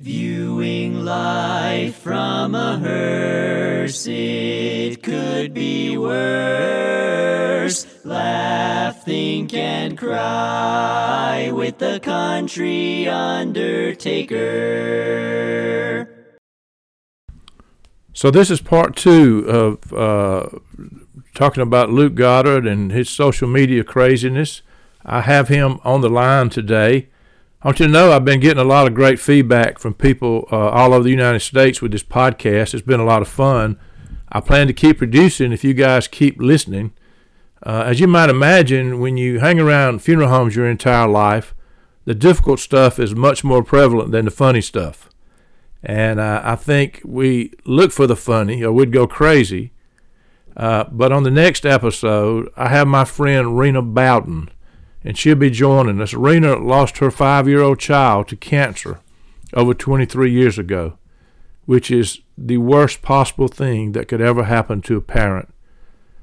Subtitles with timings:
[0.00, 7.84] Viewing life from a hearse, it could be worse.
[8.02, 14.38] Laugh, think, and cry with the country undertaker.
[18.14, 20.48] So this is part two of uh,
[21.34, 24.62] talking about Luke Goddard and his social media craziness.
[25.04, 27.09] I have him on the line today.
[27.62, 30.48] I want you to know I've been getting a lot of great feedback from people
[30.50, 32.72] uh, all over the United States with this podcast.
[32.72, 33.78] It's been a lot of fun.
[34.30, 36.94] I plan to keep producing if you guys keep listening.
[37.62, 41.54] Uh, as you might imagine, when you hang around funeral homes your entire life,
[42.06, 45.10] the difficult stuff is much more prevalent than the funny stuff.
[45.82, 49.72] And uh, I think we look for the funny or we'd go crazy.
[50.56, 54.48] Uh, but on the next episode, I have my friend Rena Bowden
[55.04, 56.14] and she'll be joining us.
[56.14, 59.00] Rena lost her five year old child to cancer
[59.54, 60.98] over 23 years ago,
[61.64, 65.52] which is the worst possible thing that could ever happen to a parent.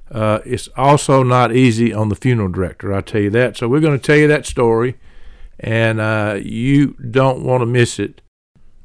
[0.10, 3.58] Uh, it's also not easy on the funeral director, I tell you that.
[3.58, 4.96] So we're going to tell you that story,
[5.60, 8.22] and uh, you don't want to miss it.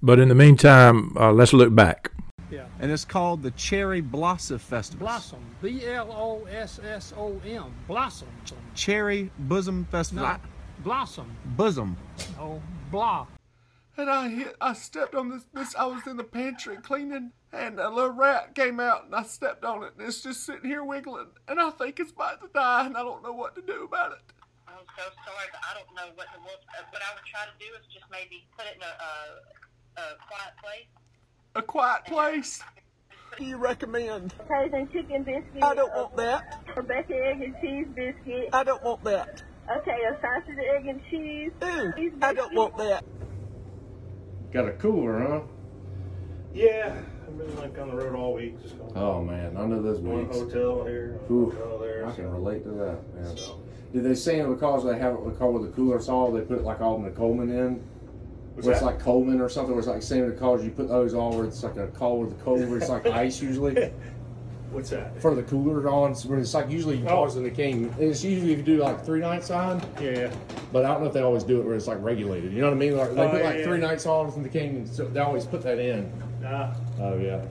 [0.02, 2.10] But in the meantime, uh, let's look back.
[2.82, 2.86] Yeah.
[2.86, 5.06] And it's called the Cherry Blossom Festival.
[5.06, 5.38] Blossom.
[5.62, 7.72] B L O S S O M.
[7.86, 8.28] Blossom.
[8.74, 10.24] Cherry Bosom Festival.
[10.24, 10.36] No.
[10.82, 11.30] Blossom.
[11.56, 11.96] Bosom.
[12.40, 12.60] Oh,
[12.90, 13.26] blah.
[13.96, 17.78] And I hit, I stepped on this, this, I was in the pantry cleaning, and
[17.78, 20.82] a little rat came out, and I stepped on it, and it's just sitting here
[20.82, 23.84] wiggling, and I think it's about to die, and I don't know what to do
[23.84, 24.24] about it.
[24.66, 27.44] I'm so sorry, but I don't know what the what, uh, what I would try
[27.44, 29.12] to do is just maybe put it in a, a,
[30.00, 30.88] a quiet place.
[31.54, 32.62] A quiet place?
[33.28, 34.34] What do you recommend?
[34.48, 35.62] Cajun chicken biscuit.
[35.62, 36.62] I don't want uh, that.
[36.76, 38.48] Rebecca egg and cheese biscuit.
[38.52, 39.42] I don't want that.
[39.78, 41.50] Okay, a sausage, egg, and cheese.
[41.62, 43.04] Ew, cheese I don't want that.
[44.50, 45.40] Got a cooler, huh?
[46.54, 46.94] Yeah,
[47.26, 48.60] I've been like on the road all week.
[48.62, 50.36] Just Oh man, I know those one weeks.
[50.38, 52.06] hotel here, one Oof, hotel there.
[52.06, 53.14] I so- can relate to that.
[53.14, 53.36] Man.
[53.36, 53.60] So,
[53.92, 56.80] Did they say because they have it called with the cooler salt, they put like
[56.80, 57.84] all the Coleman in?
[58.54, 58.86] What's where it's that?
[58.86, 61.62] like Coleman or something, where it's like same because you put those all where it's
[61.62, 63.90] like a call with the cold, where it's like ice usually.
[64.70, 65.20] what's that?
[65.22, 67.08] For the cooler on, where it's like usually Oh.
[67.08, 67.94] calls in the king.
[67.98, 70.30] It's usually if you do like three nights on, Yeah.
[70.72, 72.52] but I don't know if they always do it where it's like regulated.
[72.52, 72.96] You know what I mean?
[72.96, 73.64] Like, they Oh, put yeah, like yeah.
[73.64, 76.10] three nights on in the king, and so they always put that in.
[76.42, 76.74] Nah.
[77.00, 77.42] Oh yeah.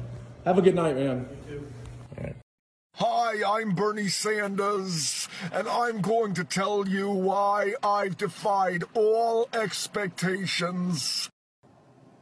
[0.45, 1.28] Have a good night, man.
[3.03, 11.28] Hi, I'm Bernie Sanders, and I'm going to tell you why I've defied all expectations.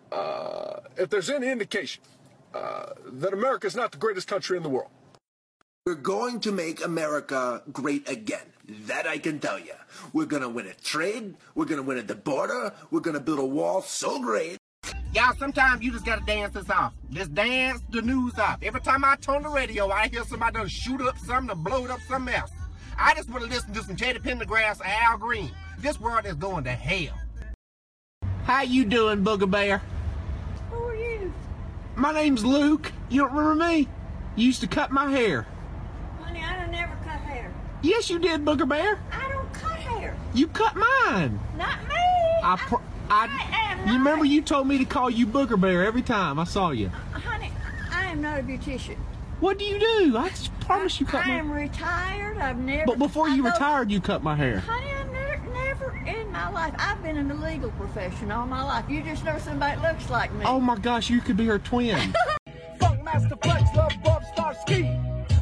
[0.10, 2.02] Uh, if there's any indication
[2.54, 4.92] uh, that is not the greatest country in the world,
[5.86, 8.54] We're going to make America great again.
[8.88, 9.74] That I can tell you.
[10.14, 11.36] We're going to win a trade.
[11.56, 12.72] We're going to win at the border.
[12.90, 14.59] We're going to build a wall so great.
[15.14, 16.94] Y'all, sometimes you just gotta dance this off.
[17.10, 18.60] Just dance the news off.
[18.62, 21.86] Every time I turn the radio, I hear somebody done shoot up something or blow
[21.86, 22.52] it up something else.
[22.98, 25.52] I just want to listen to some Teddy Pendergrass or Al Green.
[25.80, 27.18] This world is going to hell.
[28.44, 29.82] How you doing, Booger Bear?
[30.70, 31.34] Who are you?
[31.96, 32.92] My name's Luke.
[33.10, 33.88] You don't remember me?
[34.36, 35.48] You used to cut my hair.
[36.22, 37.52] Honey, I don't never cut hair.
[37.82, 39.00] Yes, you did, Booger Bear.
[39.12, 40.16] I don't cut hair.
[40.34, 41.40] You cut mine.
[41.58, 41.96] Not me.
[42.44, 42.76] I, pr-
[43.10, 46.40] I, I am you remember you told me to call you Booger Bear every time
[46.40, 46.90] I saw you.
[47.14, 47.52] Honey,
[47.92, 48.98] I am not a beautician.
[49.40, 50.18] What do you do?
[50.18, 50.30] I
[50.62, 51.34] promise you cut I my.
[51.34, 52.38] I am retired.
[52.38, 52.86] I've never.
[52.86, 54.60] But before you I know- retired, you cut my hair.
[54.60, 56.74] Honey, I've never, never in my life.
[56.78, 58.86] I've been in the legal profession all my life.
[58.90, 60.46] You just know somebody that looks like me.
[60.46, 62.14] Oh my gosh, you could be her twin.
[62.80, 64.86] Funkmaster Flex, love Bob Star Ski.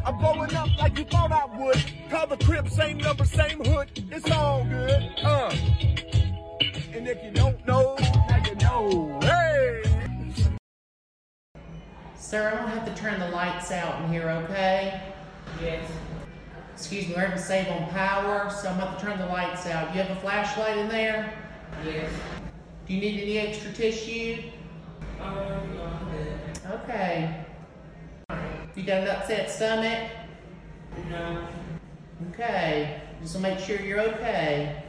[0.05, 1.83] I'm blowing up like you thought I would.
[2.09, 3.89] Call the crib, same number, same hood.
[4.11, 5.11] It's all good.
[5.23, 5.53] Uh.
[6.93, 9.19] And if you don't know, now you know.
[9.21, 9.83] Hey!
[12.15, 15.13] Sir, I'm gonna have to turn the lights out in here, okay?
[15.61, 15.89] Yes.
[16.73, 19.65] Excuse me, we're having to save on power, so I'm about to turn the lights
[19.65, 19.93] out.
[19.93, 21.33] You have a flashlight in there?
[21.83, 22.11] Yes.
[22.87, 24.43] Do you need any extra tissue?
[25.21, 25.35] Um,
[25.75, 25.99] no.
[26.83, 27.43] Okay.
[28.75, 30.09] You got an upset stomach?
[31.09, 31.47] No.
[32.31, 33.01] Okay.
[33.21, 34.83] Just to make sure you're okay.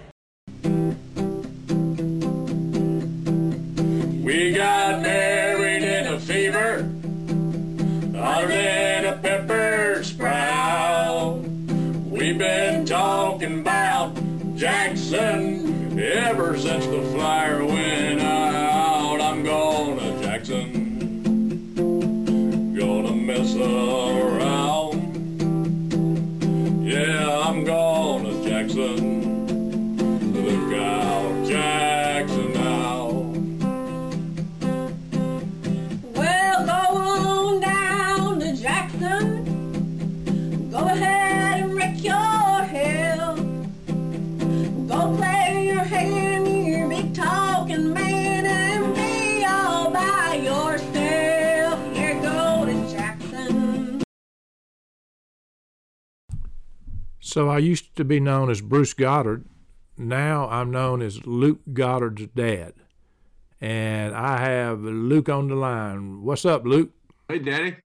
[57.28, 59.44] So I used to be known as Bruce Goddard.
[59.98, 62.72] Now I'm known as Luke Goddard's dad.
[63.60, 66.22] And I have Luke on the line.
[66.22, 66.90] What's up, Luke?
[67.28, 67.76] Hey, Daddy.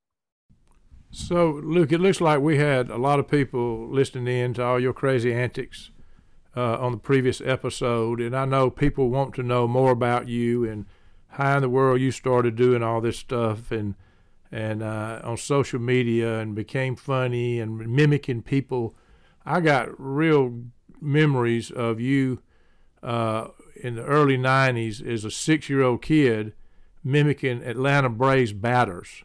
[1.11, 4.79] So, Luke, it looks like we had a lot of people listening in to all
[4.79, 5.91] your crazy antics
[6.55, 8.21] uh, on the previous episode.
[8.21, 10.85] And I know people want to know more about you and
[11.31, 13.95] how in the world you started doing all this stuff and
[14.53, 18.95] and uh, on social media and became funny and mimicking people.
[19.45, 20.63] I got real
[21.01, 22.41] memories of you
[23.01, 26.53] uh, in the early 90s as a six year old kid
[27.03, 29.23] mimicking Atlanta Braves batters.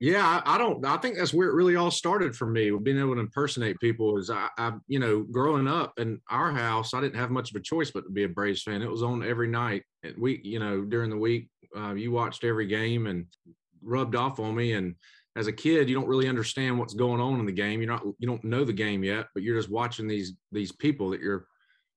[0.00, 0.84] Yeah, I, I, don't.
[0.84, 2.70] I think that's where it really all started for me.
[2.70, 6.94] Being able to impersonate people is, I, I, you know, growing up in our house,
[6.94, 8.80] I didn't have much of a choice but to be a Braves fan.
[8.80, 9.82] It was on every night.
[10.04, 13.26] And we, you know, during the week, uh, you watched every game and
[13.82, 14.74] rubbed off on me.
[14.74, 14.94] And
[15.38, 17.80] as a kid, you don't really understand what's going on in the game.
[17.80, 21.10] You're not, you don't know the game yet, but you're just watching these these people
[21.10, 21.46] that you're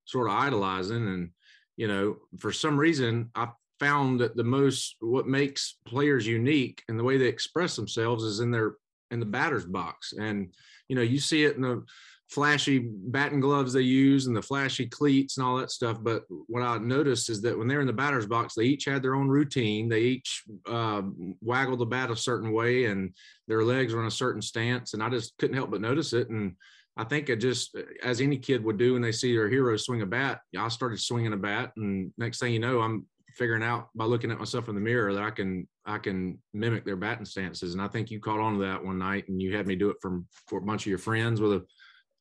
[0.05, 1.07] sort of idolizing.
[1.07, 1.31] And
[1.75, 3.47] you know, for some reason, I
[3.79, 8.39] found that the most what makes players unique and the way they express themselves is
[8.41, 8.75] in their
[9.09, 10.53] in the batter's box and
[10.87, 11.83] you know you see it in the
[12.31, 16.63] flashy batting gloves they use and the flashy cleats and all that stuff but what
[16.63, 19.27] i noticed is that when they're in the batter's box they each had their own
[19.27, 21.01] routine they each uh,
[21.41, 23.13] waggle the bat a certain way and
[23.49, 26.29] their legs are in a certain stance and i just couldn't help but notice it
[26.29, 26.55] and
[26.97, 30.01] I think it just, as any kid would do when they see their hero swing
[30.01, 33.05] a bat, I started swinging a bat, and next thing you know, I'm
[33.35, 36.85] figuring out by looking at myself in the mirror that I can I can mimic
[36.85, 37.73] their batting stances.
[37.73, 39.89] And I think you caught on to that one night, and you had me do
[39.89, 41.65] it from for a bunch of your friends with a,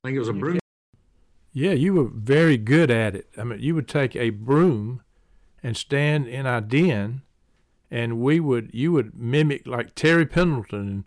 [0.03, 0.59] I think it was a broom.
[1.53, 3.29] Yeah, you were very good at it.
[3.37, 5.03] I mean, you would take a broom
[5.63, 7.23] and stand in our den,
[7.91, 11.05] and we would you would mimic like Terry Pendleton, and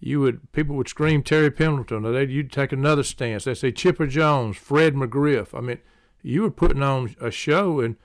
[0.00, 3.44] you would people would scream Terry Pendleton, or they you'd take another stance.
[3.44, 5.56] They'd say Chipper Jones, Fred McGriff.
[5.56, 5.78] I mean,
[6.22, 7.96] you were putting on a show and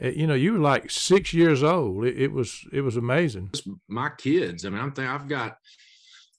[0.00, 2.04] Eh, you know, you were like six years old.
[2.04, 3.50] It, it was it was amazing.
[3.88, 4.64] My kids.
[4.64, 5.58] I mean, I'm thinking I've got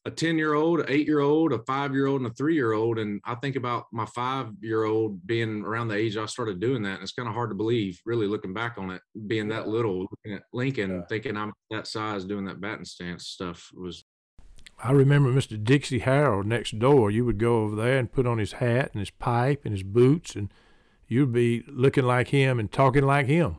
[0.08, 2.56] a 10 year old, an eight year old, a five year old, and a three
[2.56, 2.98] year old.
[2.98, 6.82] And I think about my five year old being around the age I started doing
[6.84, 6.94] that.
[6.94, 10.00] And it's kind of hard to believe, really looking back on it, being that little,
[10.00, 11.02] looking at Lincoln, yeah.
[11.10, 14.06] thinking I'm that size doing that batting stance stuff was.
[14.82, 15.62] I remember Mr.
[15.62, 17.12] Dixie Harold next door.
[17.12, 19.84] You would go over there and put on his hat and his pipe and his
[19.84, 20.54] boots and
[21.08, 23.58] you'd be looking like him and talking like him.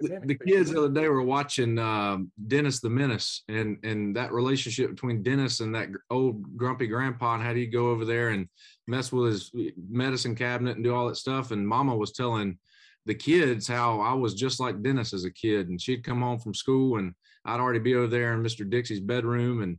[0.00, 4.32] The, the kids the other day were watching uh, Dennis the Menace and and that
[4.32, 8.30] relationship between Dennis and that old grumpy grandpa and how do you go over there
[8.30, 8.48] and
[8.86, 9.52] mess with his
[9.90, 11.50] medicine cabinet and do all that stuff.
[11.50, 12.58] And Mama was telling
[13.06, 16.38] the kids how I was just like Dennis as a kid, and she'd come home
[16.38, 17.14] from school and
[17.44, 18.68] I'd already be over there in Mr.
[18.68, 19.78] Dixie's bedroom, and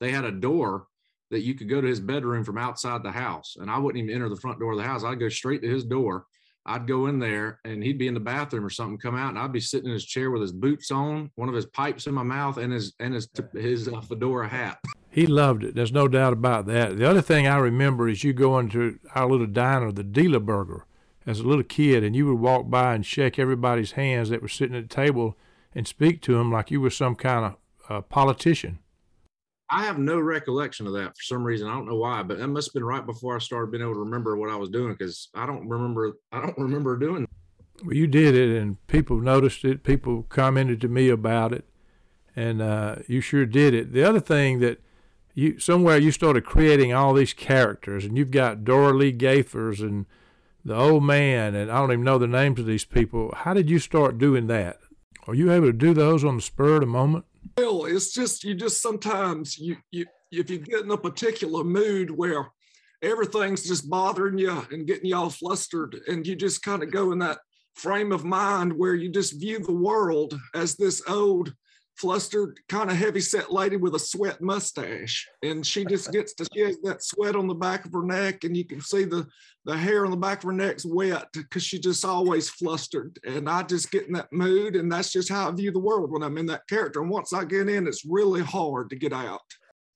[0.00, 0.86] they had a door
[1.30, 4.14] that you could go to his bedroom from outside the house, and I wouldn't even
[4.14, 5.04] enter the front door of the house.
[5.04, 6.26] I'd go straight to his door
[6.64, 9.38] I'd go in there and he'd be in the bathroom or something, come out, and
[9.38, 12.14] I'd be sitting in his chair with his boots on, one of his pipes in
[12.14, 14.78] my mouth, and his and his his uh, fedora hat.
[15.10, 15.74] He loved it.
[15.74, 16.96] There's no doubt about that.
[16.96, 20.86] The other thing I remember is you going to our little diner, the Dealer Burger,
[21.26, 24.48] as a little kid, and you would walk by and shake everybody's hands that were
[24.48, 25.36] sitting at the table
[25.74, 27.56] and speak to them like you were some kind of
[27.88, 28.78] uh, politician.
[29.72, 31.66] I have no recollection of that for some reason.
[31.66, 33.94] I don't know why, but that must have been right before I started being able
[33.94, 36.18] to remember what I was doing because I don't remember.
[36.30, 37.26] I don't remember doing.
[37.82, 39.82] Well, you did it, and people noticed it.
[39.82, 41.64] People commented to me about it,
[42.36, 43.94] and uh, you sure did it.
[43.94, 44.82] The other thing that
[45.34, 50.04] you somewhere you started creating all these characters, and you've got Dora Lee Gaithers and
[50.66, 53.32] the old man, and I don't even know the names of these people.
[53.34, 54.80] How did you start doing that?
[55.26, 57.24] Are you able to do those on the spur of the moment?
[57.56, 62.10] Well, it's just you just sometimes you you if you get in a particular mood
[62.10, 62.48] where
[63.02, 67.12] everything's just bothering you and getting you all flustered, and you just kind of go
[67.12, 67.38] in that
[67.74, 71.52] frame of mind where you just view the world as this old
[71.96, 75.28] flustered, kind of heavy set lady with a sweat mustache.
[75.42, 78.44] And she just gets to, she has that sweat on the back of her neck,
[78.44, 79.26] and you can see the,
[79.64, 83.18] the hair on the back of her neck's wet because she's just always flustered.
[83.26, 86.10] And I just get in that mood, and that's just how I view the world
[86.10, 87.00] when I'm in that character.
[87.00, 89.40] And once I get in, it's really hard to get out.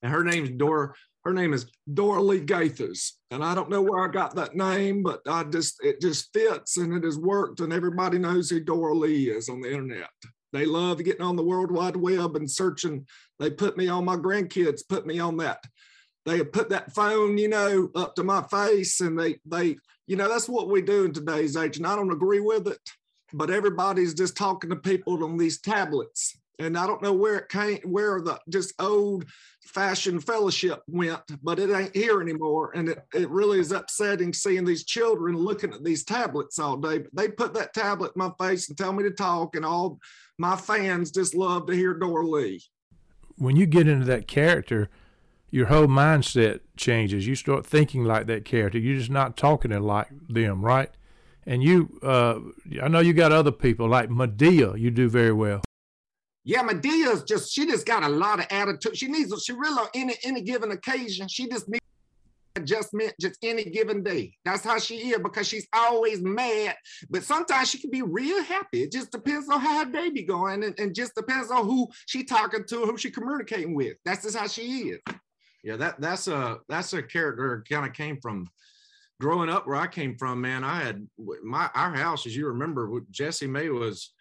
[0.02, 0.92] And her name's Dora.
[1.24, 3.14] Her name is Dora Lee Gaithers.
[3.32, 6.76] And I don't know where I got that name, but I just it just fits
[6.76, 10.08] and it has worked, and everybody knows who Dora Lee is on the internet.
[10.56, 13.06] They love getting on the World Wide Web and searching.
[13.38, 15.62] They put me on my grandkids, put me on that.
[16.24, 20.28] They put that phone, you know, up to my face, and they they, you know,
[20.28, 21.76] that's what we do in today's age.
[21.76, 22.90] And I don't agree with it,
[23.32, 26.36] but everybody's just talking to people on these tablets.
[26.58, 29.26] and I don't know where it came, where the just old
[29.64, 32.72] fashioned fellowship went, but it ain't here anymore.
[32.74, 36.98] And it, it really is upsetting seeing these children looking at these tablets all day.
[36.98, 39.98] But they put that tablet in my face and tell me to talk, and all
[40.38, 42.62] my fans just love to hear Dora Lee.
[43.36, 44.88] When you get into that character,
[45.50, 47.26] your whole mindset changes.
[47.26, 48.78] You start thinking like that character.
[48.78, 50.90] You're just not talking it like them, right?
[51.46, 52.40] And you, uh,
[52.82, 54.78] I know you got other people like Madea.
[54.78, 55.62] You do very well.
[56.44, 58.96] Yeah, Madea's just she just got a lot of attitude.
[58.96, 61.26] She needs she really on any any given occasion.
[61.26, 61.82] She just needs
[62.56, 64.34] adjustment just any given day.
[64.44, 66.74] That's how she is because she's always mad.
[67.08, 68.82] But sometimes she can be real happy.
[68.82, 71.88] It just depends on how her day be going, and, and just depends on who
[72.06, 73.96] she talking to, who she communicating with.
[74.04, 75.00] That's just how she is.
[75.62, 78.48] Yeah, that that's a that's a character kind of came from
[79.20, 80.40] growing up where I came from.
[80.40, 81.06] Man, I had
[81.42, 84.12] my our house, as you remember, Jesse May was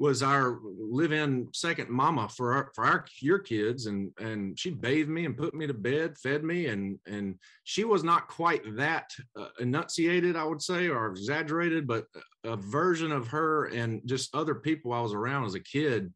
[0.00, 3.84] was our live-in second mama for our for our your kids.
[3.84, 6.66] And and she bathed me and put me to bed fed me.
[6.66, 12.06] And and she was not quite that uh, enunciated i would say or exaggerated but
[12.44, 16.12] a version of her and just other people i was around as a kid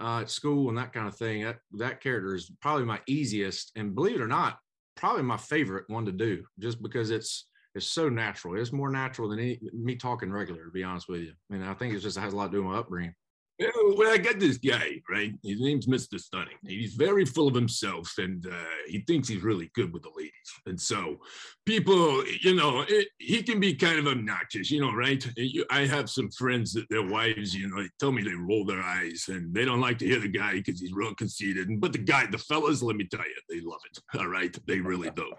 [0.00, 1.42] uh, at school and that kind of thing.
[1.42, 4.58] That that character is probably my easiest and believe it or not
[4.96, 8.56] probably my favorite one to do just because it's it's so natural.
[8.56, 11.32] It's more natural than any, me talking regular to be honest with you.
[11.50, 13.14] I mean, i think it just has a lot to do with my upbringing
[13.58, 15.32] well, I got this guy, right?
[15.44, 16.18] His name's Mr.
[16.18, 16.56] Stunning.
[16.66, 20.32] He's very full of himself and uh, he thinks he's really good with the ladies.
[20.66, 21.20] And so
[21.64, 25.24] people, you know, it, he can be kind of obnoxious, you know, right?
[25.70, 28.82] I have some friends that their wives, you know, they tell me they roll their
[28.82, 31.68] eyes and they don't like to hear the guy because he's real conceited.
[31.80, 34.18] But the guy, the fellas, let me tell you, they love it.
[34.18, 34.56] All right.
[34.66, 35.32] They really do.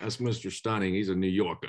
[0.00, 0.50] That's Mr.
[0.50, 0.94] Stunning.
[0.94, 1.68] He's a New Yorker.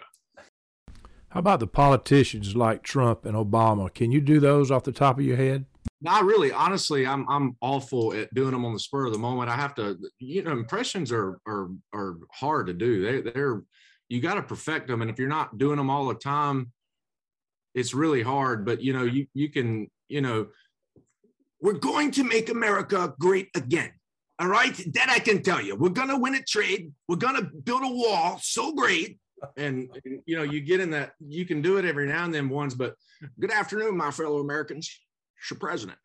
[1.32, 3.94] How about the politicians like Trump and Obama?
[3.94, 5.66] Can you do those off the top of your head?
[6.02, 6.52] Not really.
[6.52, 9.50] Honestly, I'm I'm awful at doing them on the spur of the moment.
[9.50, 13.02] I have to, you know, impressions are are are hard to do.
[13.02, 13.64] They they're
[14.10, 16.74] you got to perfect them, and if you're not doing them all the time,
[17.74, 18.66] it's really hard.
[18.66, 20.48] But you know, you you can, you know,
[21.62, 23.92] we're going to make America great again.
[24.38, 25.78] All right, that I can tell you.
[25.78, 26.92] We're gonna win a trade.
[27.08, 29.18] We're gonna build a wall so great
[29.58, 29.90] and,
[30.26, 32.74] you know you get in that you can do it every now and then once
[32.74, 32.96] but
[33.40, 35.00] good afternoon my fellow americans.
[35.50, 35.98] Your president.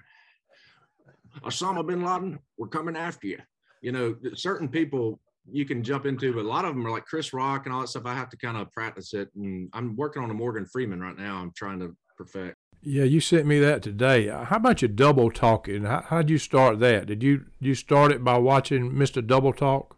[1.42, 3.38] Osama bin laden we're coming after you.
[3.82, 7.04] You know certain people you can jump into but a lot of them are like
[7.04, 8.06] chris rock and all that stuff.
[8.06, 11.16] I have to kind of practice it and i'm working on a morgan freeman right
[11.16, 11.36] now.
[11.36, 12.56] I'm trying to perfect.
[12.82, 14.28] Yeah you sent me that today.
[14.28, 15.84] How about your double talking?
[15.84, 17.06] How, how'd you start that?
[17.06, 19.95] Did you you start it by watching mr double talk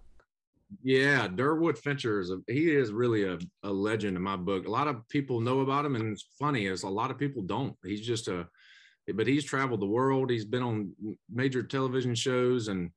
[0.83, 4.67] yeah, Durwood Fincher is a he is really a, a legend in my book.
[4.67, 7.43] A lot of people know about him, and it's funny is a lot of people
[7.43, 7.75] don't.
[7.85, 8.47] He's just a
[9.15, 10.31] but he's traveled the world.
[10.31, 10.93] He's been on
[11.33, 12.91] major television shows and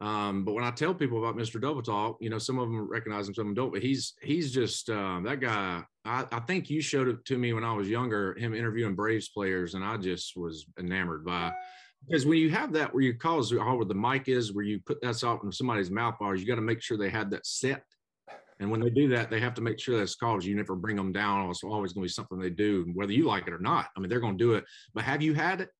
[0.00, 1.60] um, but when I tell people about Mr.
[1.60, 3.72] Double Talk, you know, some of them recognize him, some of them don't.
[3.72, 5.82] But he's he's just uh, that guy.
[6.04, 9.28] I, I think you showed it to me when I was younger, him interviewing Braves
[9.28, 11.52] players, and I just was enamored by
[12.06, 14.80] because when you have that where you cause oh, where the mic is, where you
[14.84, 17.46] put that out in somebody's mouth bars, you got to make sure they have that
[17.46, 17.82] set.
[18.60, 20.44] And when they do that, they have to make sure that's called.
[20.44, 21.48] You never bring them down.
[21.48, 23.86] It's always going to be something they do, whether you like it or not.
[23.96, 24.64] I mean, they're going to do it.
[24.94, 25.70] But have you had it?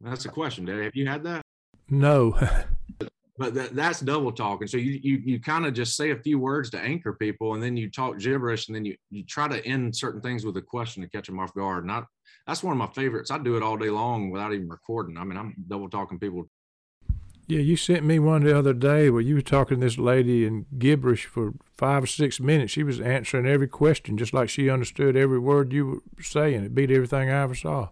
[0.00, 0.82] That's a question, Dad.
[0.82, 1.42] Have you had that?
[1.88, 2.38] No.
[3.38, 4.66] but that, that's double talking.
[4.66, 7.62] So you you you kind of just say a few words to anchor people, and
[7.62, 10.62] then you talk gibberish, and then you you try to end certain things with a
[10.62, 11.86] question to catch them off guard.
[11.86, 12.06] Not
[12.46, 13.30] that's one of my favorites.
[13.30, 15.18] I do it all day long without even recording.
[15.18, 16.48] I mean, I'm double talking people.
[17.48, 20.44] Yeah, you sent me one the other day where you were talking to this lady
[20.44, 22.72] in gibberish for five or six minutes.
[22.72, 26.64] She was answering every question just like she understood every word you were saying.
[26.64, 27.90] It beat everything I ever saw.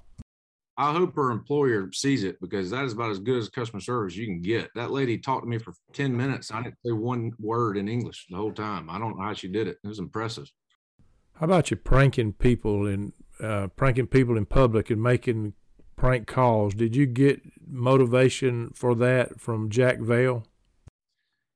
[0.76, 4.16] I hope her employer sees it because that is about as good as customer service
[4.16, 4.70] you can get.
[4.74, 6.50] That lady talked to me for 10 minutes.
[6.50, 8.90] I didn't say one word in English the whole time.
[8.90, 9.78] I don't know how she did it.
[9.84, 10.50] It was impressive.
[11.34, 15.54] How about you pranking people and uh, pranking people in public and making
[15.96, 16.74] prank calls.
[16.74, 20.44] Did you get motivation for that from Jack Vale?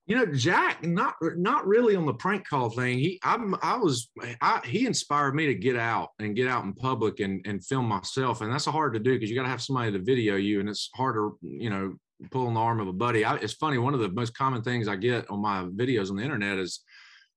[0.07, 2.99] You know, Jack, not not really on the prank call thing.
[2.99, 4.09] He, I'm, I was,
[4.41, 7.85] I, he inspired me to get out and get out in public and and film
[7.85, 10.61] myself, and that's hard to do because you got to have somebody to video you,
[10.61, 11.95] and it's harder, you know,
[12.31, 13.23] pulling the arm of a buddy.
[13.23, 13.77] I, it's funny.
[13.77, 16.81] One of the most common things I get on my videos on the internet is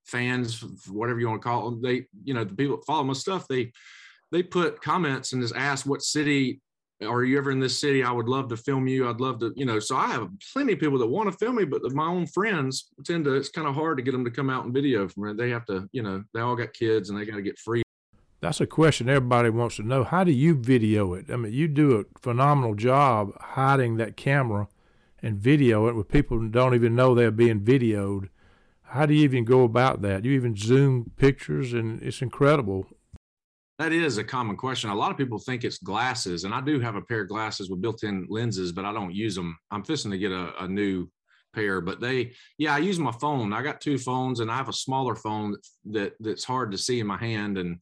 [0.06, 1.82] fans, whatever you want to call them.
[1.82, 3.74] They, you know, the people that follow my stuff, they
[4.32, 6.62] they put comments and just ask what city
[7.08, 8.04] are you ever in this city?
[8.04, 9.10] I would love to film you.
[9.10, 9.80] I'd love to, you know.
[9.80, 12.90] So I have plenty of people that want to film me, but my own friends
[13.06, 13.34] tend to.
[13.34, 15.38] It's kind of hard to get them to come out and video from it.
[15.38, 16.24] They have to, you know.
[16.34, 17.82] They all got kids and they got to get free.
[18.40, 20.04] That's a question everybody wants to know.
[20.04, 21.26] How do you video it?
[21.32, 24.68] I mean, you do a phenomenal job hiding that camera
[25.22, 28.30] and video it with people don't even know they're being videoed.
[28.84, 30.26] How do you even go about that?
[30.26, 32.88] You even zoom pictures, and it's incredible.
[33.82, 34.92] That is a common question.
[34.92, 37.68] A lot of people think it's glasses, and I do have a pair of glasses
[37.68, 39.58] with built-in lenses, but I don't use them.
[39.72, 41.10] I'm fixing to get a, a new
[41.56, 43.54] pair, but they, yeah, I use my phone.
[43.54, 47.00] I got two phones, and I have a smaller phone that that's hard to see
[47.00, 47.80] in my hand, and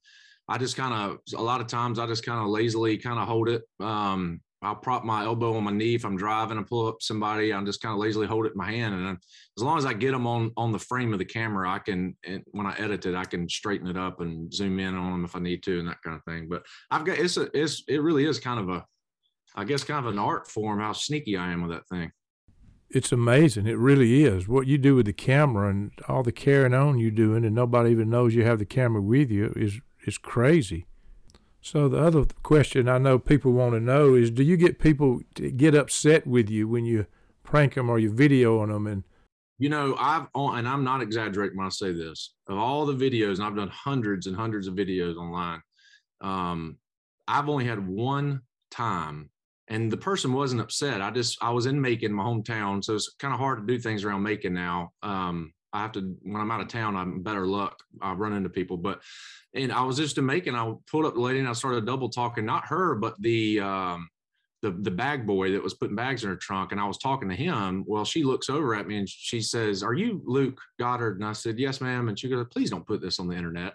[0.47, 3.27] I just kind of a lot of times I just kind of lazily kind of
[3.27, 3.63] hold it.
[3.81, 7.53] Um, I'll prop my elbow on my knee if I'm driving and pull up somebody.
[7.53, 9.17] I'm just kind of lazily hold it in my hand, and
[9.57, 12.15] as long as I get them on on the frame of the camera, I can.
[12.51, 15.35] when I edit it, I can straighten it up and zoom in on them if
[15.35, 16.47] I need to, and that kind of thing.
[16.49, 18.85] But I've got it's a it's it really is kind of a,
[19.55, 22.11] I guess kind of an art form how sneaky I am with that thing.
[22.89, 23.67] It's amazing.
[23.67, 24.47] It really is.
[24.47, 27.91] What you do with the camera and all the carrying on you're doing, and nobody
[27.91, 30.85] even knows you have the camera with you is is crazy.
[31.61, 35.21] So the other question I know people want to know is, do you get people
[35.35, 37.05] to get upset with you when you
[37.43, 38.87] prank them or you video on them?
[38.87, 39.03] And
[39.57, 42.33] you know, I've and I'm not exaggerating when I say this.
[42.47, 45.61] Of all the videos, and I've done hundreds and hundreds of videos online,
[46.21, 46.77] um,
[47.27, 49.29] I've only had one time,
[49.67, 51.01] and the person wasn't upset.
[51.01, 53.77] I just I was in Macon, my hometown, so it's kind of hard to do
[53.77, 54.93] things around Macon now.
[55.03, 57.83] Um, I have to when I'm out of town, I'm better luck.
[58.01, 59.01] I run into people, but
[59.53, 60.55] and I was just in Macon.
[60.55, 64.09] I pulled up the lady and I started double talking, not her, but the um,
[64.61, 66.71] the the bag boy that was putting bags in her trunk.
[66.71, 67.83] And I was talking to him.
[67.87, 71.33] Well, she looks over at me and she says, "Are you Luke Goddard?" And I
[71.33, 73.73] said, "Yes, ma'am." And she goes, "Please don't put this on the internet."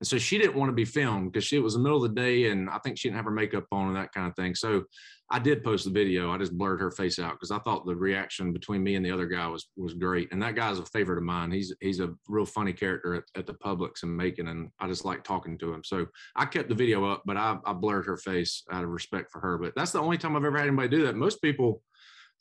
[0.00, 2.14] And so she didn't want to be filmed because she it was the middle of
[2.14, 4.34] the day and I think she didn't have her makeup on and that kind of
[4.34, 4.54] thing.
[4.54, 4.84] So
[5.30, 6.30] I did post the video.
[6.30, 9.10] I just blurred her face out because I thought the reaction between me and the
[9.10, 10.30] other guy was was great.
[10.32, 11.50] And that guy's a favorite of mine.
[11.50, 15.04] He's he's a real funny character at, at the Publix and Macon, and I just
[15.04, 15.82] like talking to him.
[15.82, 19.30] So I kept the video up, but I, I blurred her face out of respect
[19.32, 19.56] for her.
[19.56, 21.16] But that's the only time I've ever had anybody do that.
[21.16, 21.82] Most people,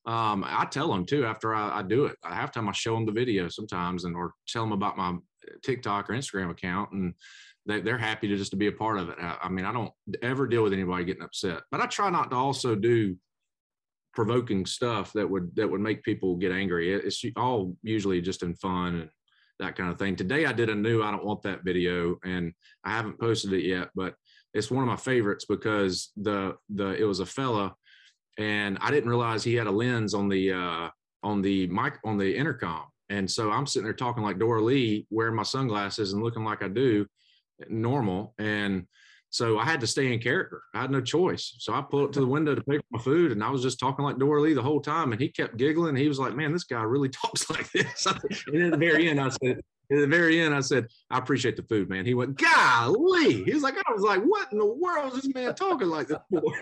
[0.05, 2.17] um, I tell them too after I, I do it.
[2.21, 5.15] I have time I show them the video sometimes, and or tell them about my
[5.63, 7.13] TikTok or Instagram account, and
[7.65, 9.17] they, they're happy to just to be a part of it.
[9.19, 12.32] I, I mean, I don't ever deal with anybody getting upset, but I try not
[12.32, 13.15] to also do
[14.13, 16.93] provoking stuff that would that would make people get angry.
[16.93, 19.10] It's all usually just in fun and
[19.60, 20.15] that kind of thing.
[20.15, 23.63] Today I did a new I don't want that video and I haven't posted it
[23.63, 24.15] yet, but
[24.54, 27.73] it's one of my favorites because the the it was a fella
[28.38, 30.89] and I didn't realize he had a lens on the uh
[31.23, 32.84] on the mic on the intercom.
[33.10, 36.63] And so I'm sitting there talking like Dora Lee, wearing my sunglasses and looking like
[36.63, 37.06] I do
[37.69, 38.34] normal.
[38.38, 38.88] And
[39.34, 40.62] so I had to stay in character.
[40.76, 41.56] I had no choice.
[41.58, 43.63] So I pulled up to the window to pay for my food, and I was
[43.63, 45.12] just talking like Dora Lee the whole time.
[45.12, 45.95] And he kept giggling.
[45.95, 48.06] He was like, "Man, this guy really talks like this."
[48.47, 51.58] and at the very end, I said, "At the very end, I said, I appreciate
[51.58, 54.67] the food, man." He went, "Golly!" He was like, "I was like, what in the
[54.67, 56.43] world is this man talking like this for?"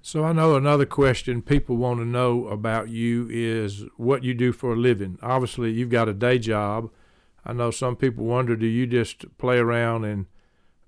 [0.00, 4.52] So I know another question people want to know about you is what you do
[4.52, 5.18] for a living.
[5.20, 6.90] Obviously, you've got a day job
[7.48, 10.26] I know some people wonder, do you just play around and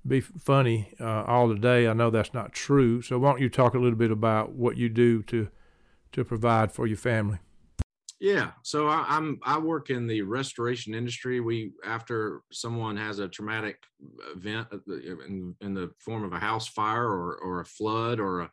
[0.06, 1.88] be funny uh, all the day?
[1.88, 3.00] I know that's not true.
[3.00, 5.48] So why don't you talk a little bit about what you do to
[6.12, 7.38] to provide for your family?
[8.18, 11.40] Yeah, so I, am I work in the restoration industry.
[11.40, 13.82] We after someone has a traumatic
[14.34, 18.40] event uh, in, in the form of a house fire or or a flood or
[18.40, 18.50] a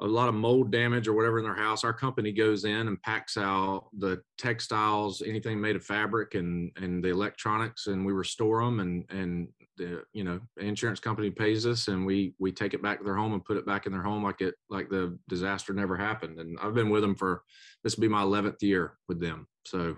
[0.00, 3.00] a lot of mold damage or whatever in their house, our company goes in and
[3.02, 8.64] packs out the textiles, anything made of fabric and and the electronics, and we restore
[8.64, 8.80] them.
[8.80, 12.98] And and the you know insurance company pays us, and we we take it back
[12.98, 15.72] to their home and put it back in their home like it like the disaster
[15.72, 16.38] never happened.
[16.40, 17.42] And I've been with them for
[17.82, 19.46] this will be my eleventh year with them.
[19.64, 19.96] So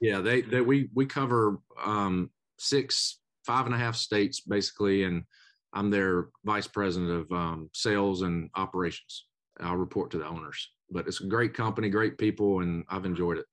[0.00, 5.24] yeah, they they we we cover um, six five and a half states basically, and
[5.72, 9.26] I'm their vice president of um, sales and operations.
[9.60, 13.38] I'll report to the owners, but it's a great company, great people, and I've enjoyed
[13.38, 13.46] it.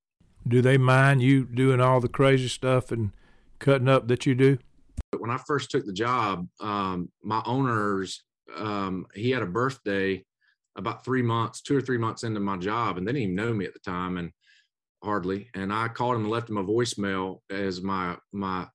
[0.48, 3.12] Do they mind you doing all the crazy stuff and
[3.60, 4.58] cutting up that you do?
[5.18, 8.24] When I first took the job, um, my owners,
[8.56, 10.24] um, he had a birthday
[10.78, 13.54] about three months, two or three months into my job, and they didn't even know
[13.54, 14.32] me at the time, and
[15.04, 15.50] hardly.
[15.54, 18.68] And I called him and left him a voicemail as my my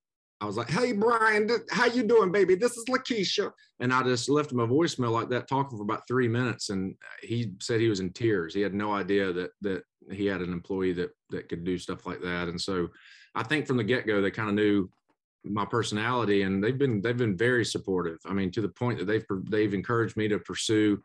[0.43, 2.57] I was like, "Hey Brian, how you doing, baby?
[2.57, 6.09] This is Lakeisha," and I just left him a voicemail like that, talking for about
[6.09, 8.53] three minutes, and he said he was in tears.
[8.53, 12.07] He had no idea that that he had an employee that that could do stuff
[12.07, 12.89] like that, and so
[13.37, 14.91] I think from the get go they kind of knew
[15.45, 18.19] my personality, and they've been they've been very supportive.
[18.27, 21.01] I mean, to the point that they've they've encouraged me to pursue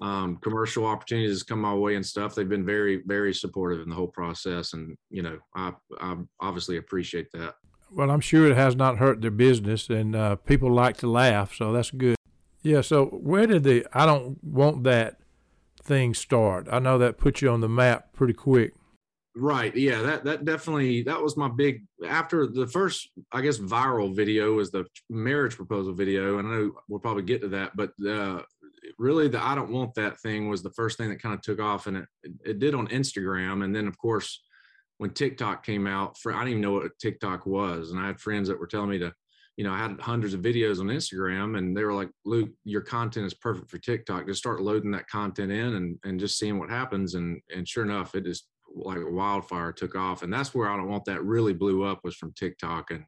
[0.00, 2.34] um, commercial opportunities come my way and stuff.
[2.34, 6.78] They've been very very supportive in the whole process, and you know, I I obviously
[6.78, 7.54] appreciate that
[7.94, 11.54] Well, I'm sure it has not hurt their business, and uh, people like to laugh,
[11.54, 12.16] so that's good.
[12.62, 12.80] Yeah.
[12.80, 15.20] So where did the I don't want that
[15.82, 16.66] thing start?
[16.70, 18.72] I know that put you on the map pretty quick.
[19.36, 19.74] Right.
[19.76, 20.02] Yeah.
[20.02, 24.70] That that definitely that was my big after the first I guess viral video was
[24.70, 28.42] the marriage proposal video, and I know we'll probably get to that, but uh,
[28.98, 31.60] really the I don't want that thing was the first thing that kind of took
[31.60, 32.08] off, and it
[32.44, 34.40] it did on Instagram, and then of course
[34.98, 38.20] when TikTok came out, for I didn't even know what TikTok was, and I had
[38.20, 39.12] friends that were telling me to,
[39.56, 42.80] you know, I had hundreds of videos on Instagram, and they were like, "Luke, your
[42.80, 44.26] content is perfect for TikTok.
[44.26, 47.84] Just start loading that content in and and just seeing what happens." And and sure
[47.84, 51.24] enough, it just like a wildfire took off, and that's where I don't want that
[51.24, 53.04] really blew up was from TikTok, and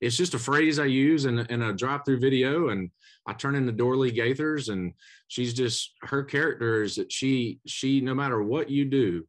[0.00, 2.68] it's just a phrase I use in, in a drop through video.
[2.68, 2.90] And
[3.26, 4.92] I turn into Dora Lee Gaithers and
[5.28, 9.26] she's just, her character is that she, she, no matter what you do,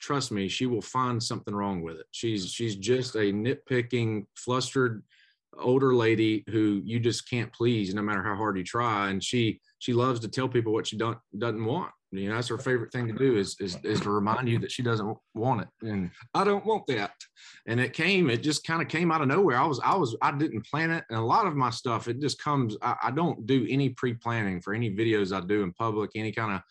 [0.00, 2.06] trust me, she will find something wrong with it.
[2.10, 5.02] She's, she's just a nitpicking, flustered
[5.58, 9.10] older lady who you just can't please no matter how hard you try.
[9.10, 11.92] And she, she loves to tell people what she don't, doesn't want.
[12.10, 14.70] You know, that's her favorite thing to do is, is, is to remind you that
[14.70, 15.68] she doesn't want it.
[15.82, 17.12] And I don't want that.
[17.66, 19.56] And it came, it just kind of came out of nowhere.
[19.56, 21.04] I was, I was, I didn't plan it.
[21.10, 24.60] And a lot of my stuff, it just comes, I, I don't do any pre-planning
[24.60, 26.62] for any videos I do in public, any kind of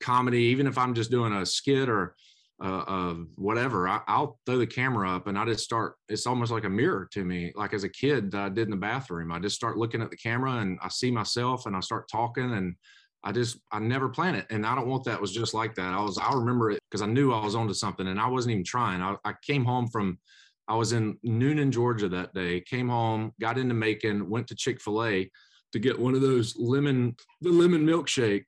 [0.00, 2.14] comedy, even if I'm just doing a skit or
[2.62, 5.96] uh, of whatever, I, will throw the camera up and I just start.
[6.08, 7.52] It's almost like a mirror to me.
[7.56, 9.32] Like as a kid, I did in the bathroom.
[9.32, 12.52] I just start looking at the camera and I see myself and I start talking
[12.52, 12.76] and
[13.24, 15.20] I just I never plan it, and I don't want that.
[15.20, 15.94] was just like that.
[15.94, 18.52] I was I remember it because I knew I was onto something, and I wasn't
[18.52, 19.00] even trying.
[19.00, 20.18] I, I came home from
[20.66, 22.60] I was in Newnan, Georgia that day.
[22.60, 25.30] Came home, got into Macon, went to Chick Fil A
[25.72, 28.44] to get one of those lemon the lemon milkshake,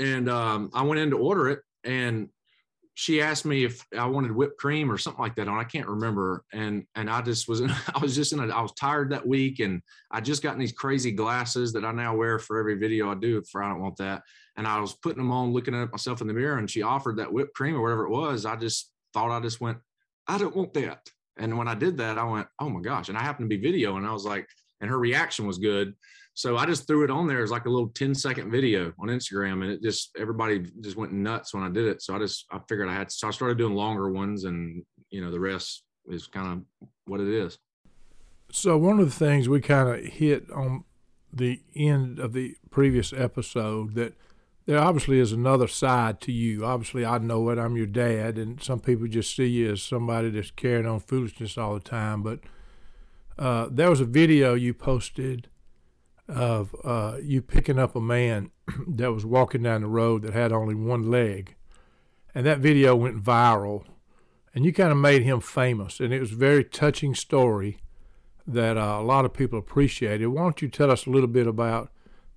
[0.00, 2.28] and um, I went in to order it, and
[2.98, 5.86] she asked me if I wanted whipped cream or something like that, and I can't
[5.86, 6.44] remember.
[6.54, 7.60] And and I just was
[7.94, 10.72] I was just in a I was tired that week, and I just gotten these
[10.72, 13.42] crazy glasses that I now wear for every video I do.
[13.52, 14.22] For I don't want that.
[14.56, 17.18] And I was putting them on, looking at myself in the mirror, and she offered
[17.18, 18.46] that whipped cream or whatever it was.
[18.46, 19.76] I just thought I just went,
[20.26, 21.06] I don't want that.
[21.36, 23.10] And when I did that, I went, oh my gosh!
[23.10, 24.48] And I happened to be video, and I was like,
[24.80, 25.94] and her reaction was good.
[26.36, 29.08] So I just threw it on there as like a little 10 second video on
[29.08, 32.02] Instagram and it just everybody just went nuts when I did it.
[32.02, 35.24] So I just I figured I had so I started doing longer ones and you
[35.24, 37.56] know the rest is kind of what it is.
[38.52, 40.84] So one of the things we kind of hit on
[41.32, 44.12] the end of the previous episode that
[44.66, 46.66] there obviously is another side to you.
[46.66, 47.58] Obviously, I know it.
[47.58, 51.56] I'm your dad, and some people just see you as somebody that's carrying on foolishness
[51.56, 52.22] all the time.
[52.22, 52.40] But
[53.38, 55.48] uh, there was a video you posted
[56.28, 58.50] of uh, you picking up a man
[58.88, 61.54] that was walking down the road that had only one leg.
[62.34, 63.84] And that video went viral.
[64.54, 66.00] And you kind of made him famous.
[66.00, 67.78] And it was a very touching story
[68.46, 70.28] that uh, a lot of people appreciated.
[70.28, 71.90] Why don't you tell us a little bit about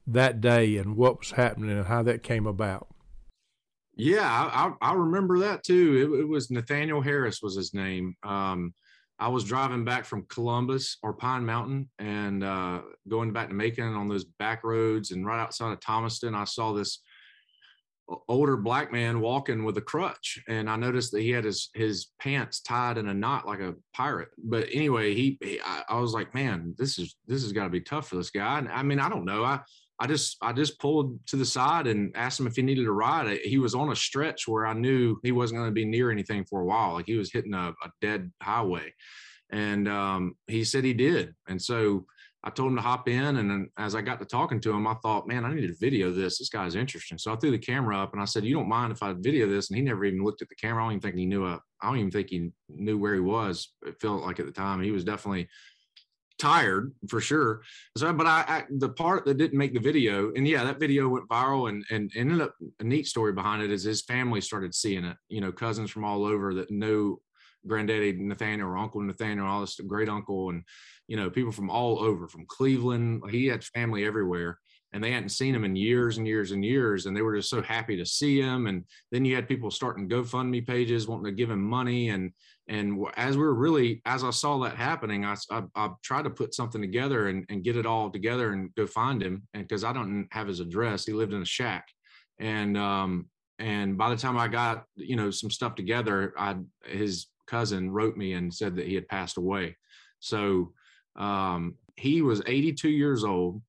[0.07, 2.87] that day and what was happening and how that came about?
[3.95, 6.13] Yeah, I, I, remember that too.
[6.15, 8.15] It, it, was Nathaniel Harris was his name.
[8.23, 8.73] Um,
[9.19, 13.95] I was driving back from Columbus or Pine Mountain and uh, going back to Macon
[13.95, 15.11] on those back roads.
[15.11, 17.01] And right outside of Thomaston, I saw this
[18.27, 20.41] older black man walking with a crutch.
[20.47, 23.75] And i noticed that he had his his pants tied in a knot like a
[23.93, 24.29] pirate.
[24.37, 27.69] But anyway he, he I, I, was like man this is this has got to
[27.69, 28.57] be tough for this guy.
[28.57, 29.43] And i mean i don't know.
[29.43, 29.59] I
[29.99, 32.91] i just i just pulled to the side and asked him if he needed a
[32.91, 36.11] ride he was on a stretch where i knew he wasn't going to be near
[36.11, 38.93] anything for a while like he was hitting a, a dead highway
[39.51, 42.05] and um, he said he did and so
[42.41, 43.37] I told him to hop in.
[43.37, 46.11] And as I got to talking to him, I thought, man, I need to video
[46.11, 46.37] this.
[46.37, 47.17] This guy's interesting.
[47.17, 49.47] So I threw the camera up and I said, you don't mind if I video
[49.49, 49.69] this?
[49.69, 50.83] And he never even looked at the camera.
[50.83, 53.19] I don't even think he knew, a, I don't even think he knew where he
[53.19, 53.73] was.
[53.85, 55.49] It felt like at the time he was definitely
[56.39, 57.61] tired for sure.
[57.97, 61.07] So, but I, I, the part that didn't make the video, and yeah, that video
[61.09, 64.73] went viral, and and ended up a neat story behind it is his family started
[64.73, 65.17] seeing it.
[65.27, 67.19] You know, cousins from all over that know
[67.67, 70.63] granddaddy Nathaniel or Uncle Nathaniel, all this great uncle, and
[71.07, 73.23] you know, people from all over, from Cleveland.
[73.29, 74.59] He had family everywhere,
[74.91, 77.49] and they hadn't seen him in years and years and years, and they were just
[77.49, 78.67] so happy to see him.
[78.67, 82.31] And then you had people starting GoFundMe pages, wanting to give him money, and
[82.67, 86.29] and as we were really, as I saw that happening, I I, I tried to
[86.29, 89.83] put something together and, and get it all together and go find him, and because
[89.83, 91.87] I don't have his address, he lived in a shack,
[92.39, 97.27] and um and by the time I got you know some stuff together, I his
[97.47, 99.75] cousin wrote me and said that he had passed away.
[100.19, 100.73] So
[101.15, 103.61] um, he was 82 years old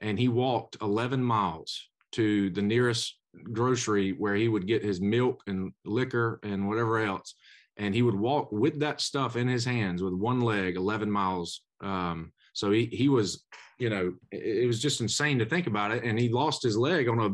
[0.00, 3.18] and he walked 11 miles to the nearest
[3.52, 7.34] grocery where he would get his milk and liquor and whatever else.
[7.76, 11.62] and he would walk with that stuff in his hands with one leg 11 miles
[11.80, 13.44] um, so he he was
[13.78, 16.04] you know it, it was just insane to think about it.
[16.04, 17.30] And he lost his leg on a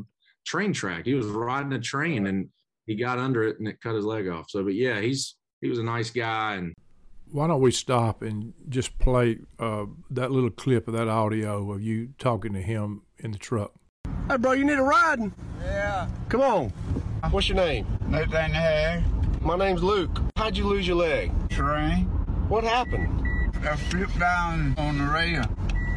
[0.46, 1.05] train track.
[1.05, 2.48] He was riding a train and
[2.87, 4.50] he got under it and it cut his leg off.
[4.50, 6.72] So but yeah he's he was a nice guy and
[7.33, 11.83] Why don't we stop and just play uh, that little clip of that audio of
[11.83, 13.73] you talking to him in the truck?
[14.29, 15.33] Hey, bro, you need a ride?
[15.62, 16.09] Yeah.
[16.29, 16.69] Come on.
[17.31, 17.87] What's your name?
[18.09, 19.03] Nathaniel.
[19.41, 20.21] My name's Luke.
[20.37, 21.33] How'd you lose your leg?
[21.49, 22.05] Train.
[22.49, 23.23] What happened?
[23.62, 25.45] I flipped down on the rail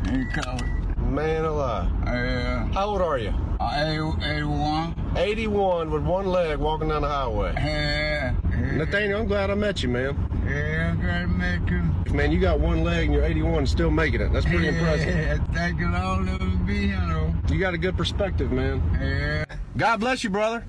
[0.06, 0.98] and caught it.
[1.00, 1.92] Man alive.
[2.06, 2.68] Yeah.
[2.74, 3.34] How old are you?
[3.60, 5.13] Uh, 81.
[5.15, 7.54] 81 with one leg walking down the highway.
[7.56, 8.34] Yeah.
[8.74, 10.15] Nathaniel, I'm glad I met you, man.
[10.49, 12.13] Yeah, I'm glad to meet you.
[12.13, 14.33] Man, you got one leg and you're 81 and still making it.
[14.33, 15.07] That's pretty impressive.
[15.07, 17.33] Yeah, thank you, Lord, let me be here.
[17.49, 18.81] You got a good perspective, man.
[18.99, 19.45] Yeah.
[19.77, 20.65] God bless you, brother.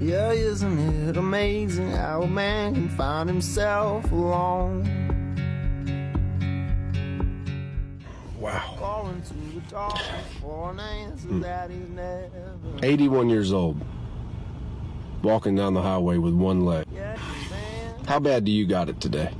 [0.00, 4.84] Yeah, isn't it amazing how a man can find himself alone?
[8.38, 8.74] Wow.
[8.78, 9.98] Calling to the dark
[10.40, 11.40] for an answer hmm.
[11.40, 12.30] that he's never.
[12.82, 13.78] 81 years old.
[15.22, 16.86] Walking down the highway with one leg.
[18.10, 19.32] How bad do you got it today?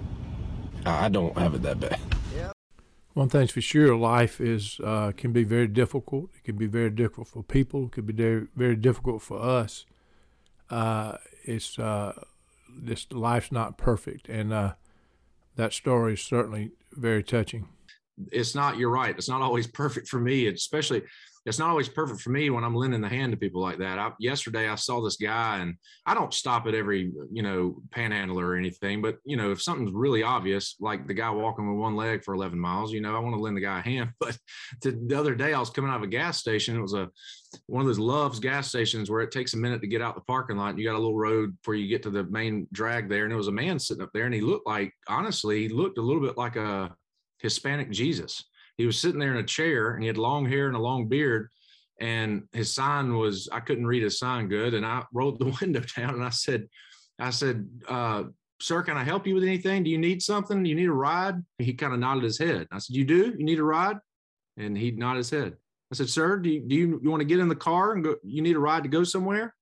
[0.87, 1.99] I I don't have it that bad.
[3.15, 6.31] One thing's for sure, life is uh, can be very difficult.
[6.37, 7.87] It can be very difficult for people.
[7.87, 9.87] It can be very very difficult for us.
[10.71, 12.13] Uh, it's uh,
[12.73, 14.75] this life's not perfect, and uh,
[15.57, 17.67] that story is certainly very touching.
[18.31, 21.03] it's not you're right it's not always perfect for me it's especially
[21.47, 23.99] it's not always perfect for me when i'm lending the hand to people like that
[23.99, 25.75] I, yesterday i saw this guy and
[26.07, 29.93] i don't stop at every you know panhandler or anything but you know if something's
[29.93, 33.19] really obvious like the guy walking with one leg for 11 miles you know i
[33.19, 34.37] want to lend the guy a hand but
[34.83, 37.11] the other day i was coming out of a gas station it was a
[37.67, 40.21] one of those Love's gas stations where it takes a minute to get out the
[40.21, 43.09] parking lot and you got a little road before you get to the main drag
[43.09, 45.69] there and there was a man sitting up there and he looked like honestly he
[45.69, 46.95] looked a little bit like a
[47.41, 48.45] Hispanic Jesus.
[48.81, 51.07] He was sitting there in a chair and he had long hair and a long
[51.07, 51.51] beard.
[52.01, 54.73] And his sign was, I couldn't read his sign good.
[54.73, 56.67] And I rolled the window down and I said,
[57.19, 58.25] I said, uh,
[58.59, 59.83] sir, can I help you with anything?
[59.83, 60.63] Do you need something?
[60.63, 61.45] Do you need a ride?
[61.59, 62.69] He kind of nodded his head.
[62.73, 63.35] I said, you do?
[63.37, 63.99] You need a ride?
[64.57, 65.57] And he nodded his head.
[65.93, 68.03] I said, sir, do you, do you, you want to get in the car and
[68.03, 69.55] go, you need a ride to go somewhere?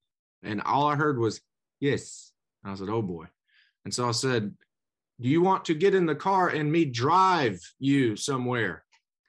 [0.45, 1.41] And all I heard was,
[1.81, 2.31] yes.
[2.63, 3.25] And I said, oh boy.
[3.85, 4.55] And so I said,
[5.21, 8.85] do you want to get in the car and me drive you somewhere?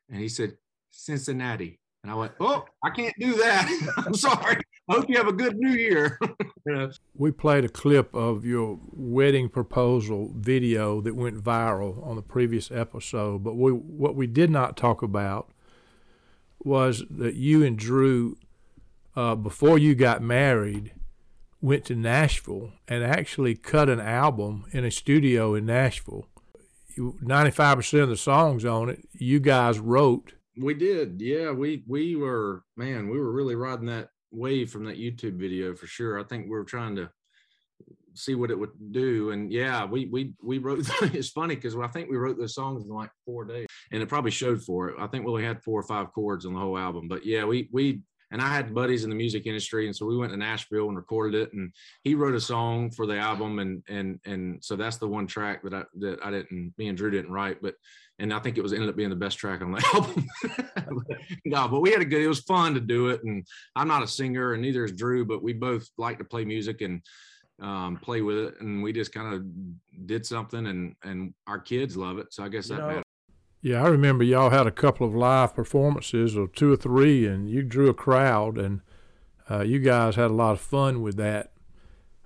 [0.09, 0.57] And he said,
[0.91, 1.79] Cincinnati.
[2.03, 3.93] And I went, Oh, I can't do that.
[3.97, 4.61] I'm sorry.
[4.89, 6.19] I hope you have a good new year.
[7.15, 12.69] We played a clip of your wedding proposal video that went viral on the previous
[12.69, 15.51] episode, but we what we did not talk about
[16.63, 18.37] was that you and Drew,
[19.15, 20.93] uh, before you got married,
[21.59, 26.27] went to Nashville and actually cut an album in a studio in Nashville.
[27.21, 30.33] Ninety-five percent of the songs on it you guys wrote.
[30.57, 31.21] we did.
[31.21, 35.75] Yeah, we we were man, we were really riding that wave from that YouTube video
[35.75, 36.19] for sure.
[36.19, 37.09] I think we were trying to
[38.13, 39.31] see what it would do.
[39.31, 42.83] And yeah, we we we wrote it's funny because I think we wrote those songs
[42.83, 43.67] in like four days.
[43.91, 44.95] And it probably showed for it.
[44.99, 47.07] I think we only had four or five chords on the whole album.
[47.07, 50.17] But yeah, we we and I had buddies in the music industry, and so we
[50.17, 51.53] went to Nashville and recorded it.
[51.53, 51.71] And
[52.03, 55.63] he wrote a song for the album, and and and so that's the one track
[55.63, 57.75] that I that I didn't, me and Drew didn't write, but
[58.19, 60.27] and I think it was ended up being the best track on the album.
[61.45, 62.21] no, but we had a good.
[62.21, 65.25] It was fun to do it, and I'm not a singer, and neither is Drew,
[65.25, 67.01] but we both like to play music and
[67.61, 71.97] um, play with it, and we just kind of did something, and and our kids
[71.97, 73.03] love it, so I guess that You know, matters.
[73.61, 77.49] Yeah, I remember y'all had a couple of live performances, or two or three, and
[77.49, 78.81] you drew a crowd, and
[79.51, 81.51] uh, you guys had a lot of fun with that.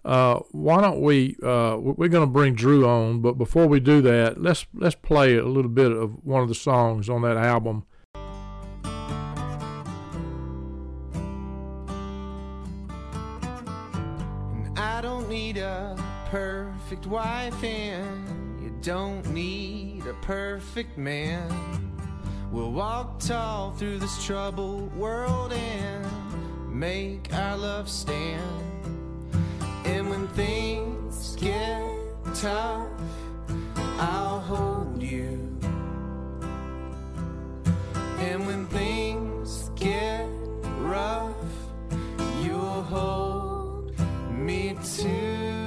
[0.06, 1.36] Uh, why don't we?
[1.42, 4.96] Uh, we- we're going to bring Drew on, but before we do that, let's let's
[4.96, 7.86] play a little bit of one of the songs on that album.
[14.76, 15.96] I don't need a
[16.30, 21.50] perfect wife and you don't need a perfect man.
[22.52, 26.06] We'll walk tall through this troubled world and
[26.70, 28.42] make our love stand.
[29.86, 31.84] And when things get
[32.36, 32.88] tough,
[33.98, 35.40] I'll hold you.
[38.20, 40.28] And when things get
[40.80, 41.36] rough,
[42.42, 43.94] you'll hold
[44.30, 45.63] me too.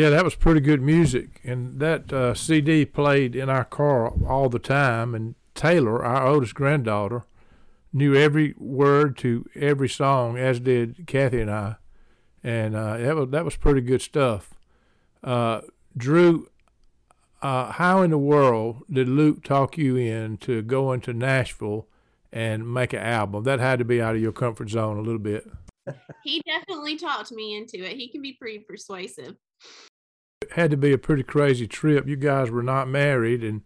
[0.00, 4.48] Yeah, that was pretty good music, and that uh, CD played in our car all
[4.48, 5.14] the time.
[5.14, 7.26] And Taylor, our oldest granddaughter,
[7.92, 11.76] knew every word to every song, as did Kathy and I,
[12.42, 14.54] and uh, that was that was pretty good stuff.
[15.22, 15.60] Uh,
[15.94, 16.48] Drew,
[17.42, 21.88] uh, how in the world did Luke talk you into going to Nashville
[22.32, 23.44] and make an album?
[23.44, 25.46] That had to be out of your comfort zone a little bit.
[26.22, 27.96] He definitely talked me into it.
[27.96, 29.36] He can be pretty persuasive.
[30.42, 32.06] It had to be a pretty crazy trip.
[32.08, 33.62] You guys were not married, and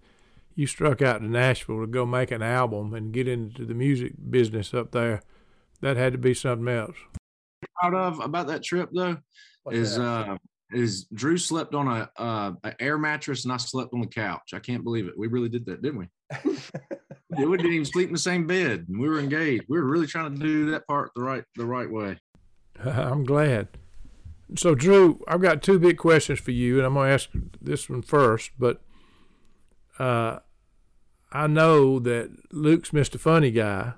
[0.55, 4.13] you struck out to Nashville to go make an album and get into the music
[4.31, 5.23] business up there.
[5.81, 6.97] That had to be something else.
[7.81, 9.17] Proud of about that trip though
[9.65, 10.03] What's is that?
[10.03, 10.39] uh
[10.73, 14.53] is Drew slept on a uh an air mattress and I slept on the couch.
[14.55, 15.15] I can't believe it.
[15.17, 16.09] We really did that, didn't we?
[17.37, 18.87] Yeah, we didn't even sleep in the same bed.
[18.89, 19.65] We were engaged.
[19.69, 22.17] We were really trying to do that part the right the right way.
[22.85, 23.69] I'm glad.
[24.57, 27.29] So, Drew, I've got two big questions for you, and I'm going to ask
[27.61, 28.53] this one first.
[28.59, 28.83] But
[29.99, 30.38] uh,
[31.33, 33.19] I know that Luke's Mr.
[33.19, 33.95] Funny Guy,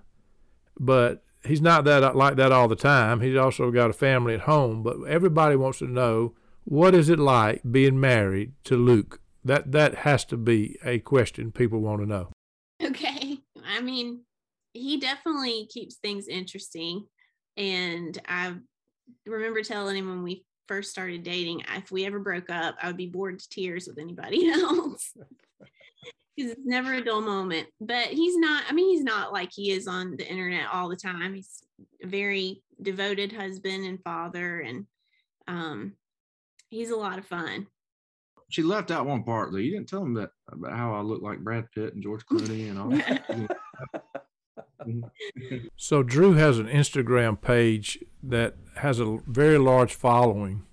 [0.79, 3.21] but he's not that like that all the time.
[3.21, 4.83] He's also got a family at home.
[4.83, 9.21] But everybody wants to know what is it like being married to Luke.
[9.45, 12.29] That that has to be a question people want to know.
[12.83, 13.38] Okay.
[13.64, 14.23] I mean,
[14.73, 17.07] he definitely keeps things interesting.
[17.57, 18.55] And I
[19.27, 22.97] remember telling him when we first started dating, if we ever broke up, I would
[22.97, 25.12] be bored to tears with anybody else.
[26.37, 27.69] Because it's never a dull moment.
[27.81, 30.97] But he's not, I mean, he's not like he is on the internet all the
[30.97, 31.35] time.
[31.35, 31.62] He's
[32.03, 34.61] a very devoted husband and father.
[34.61, 34.87] And
[35.49, 35.95] um,
[36.69, 37.67] he's a lot of fun.
[38.49, 39.59] She left out one part though.
[39.59, 42.71] You didn't tell him that about how I look like Brad Pitt and George Clooney
[42.71, 43.57] and all that.
[45.77, 50.65] So Drew has an Instagram page that has a very large following.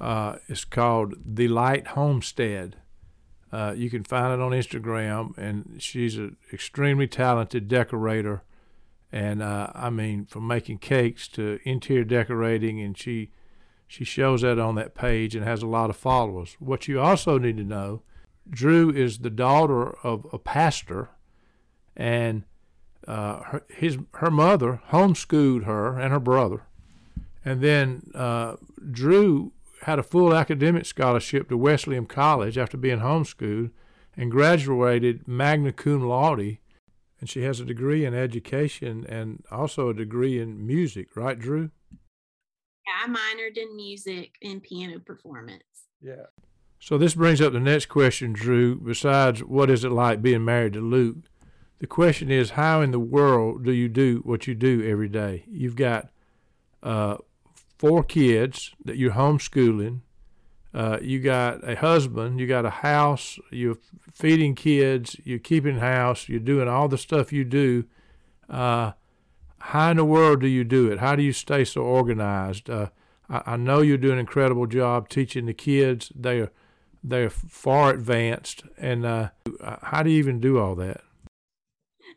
[0.00, 2.76] Uh, it's called The Light Homestead.
[3.52, 8.42] Uh, you can find it on Instagram, and she's an extremely talented decorator.
[9.12, 13.30] And uh, I mean, from making cakes to interior decorating, and she
[13.86, 16.56] she shows that on that page and has a lot of followers.
[16.58, 18.02] What you also need to know,
[18.48, 21.10] Drew is the daughter of a pastor,
[21.94, 22.44] and
[23.06, 26.62] uh, her, his her mother homeschooled her and her brother,
[27.44, 28.56] and then uh,
[28.90, 33.70] Drew had a full academic scholarship to Wesleyan College after being homeschooled,
[34.16, 36.58] and graduated magna cum laude.
[37.20, 41.70] And she has a degree in education and also a degree in music, right, Drew?
[41.92, 45.62] Yeah, I minored in music and piano performance.
[46.00, 46.26] Yeah.
[46.80, 48.74] So this brings up the next question, Drew.
[48.74, 51.18] Besides, what is it like being married to Luke?
[51.82, 55.46] The question is, how in the world do you do what you do every day?
[55.50, 56.10] You've got
[56.80, 57.16] uh,
[57.76, 60.02] four kids that you're homeschooling.
[60.72, 62.38] Uh, you got a husband.
[62.38, 63.36] You got a house.
[63.50, 63.78] You're
[64.12, 65.16] feeding kids.
[65.24, 66.28] You're keeping house.
[66.28, 67.86] You're doing all the stuff you do.
[68.48, 68.92] Uh,
[69.58, 71.00] how in the world do you do it?
[71.00, 72.70] How do you stay so organized?
[72.70, 72.90] Uh,
[73.28, 76.12] I, I know you're doing an incredible job teaching the kids.
[76.14, 76.52] They are
[77.02, 79.30] they're far advanced, and uh,
[79.82, 81.00] how do you even do all that?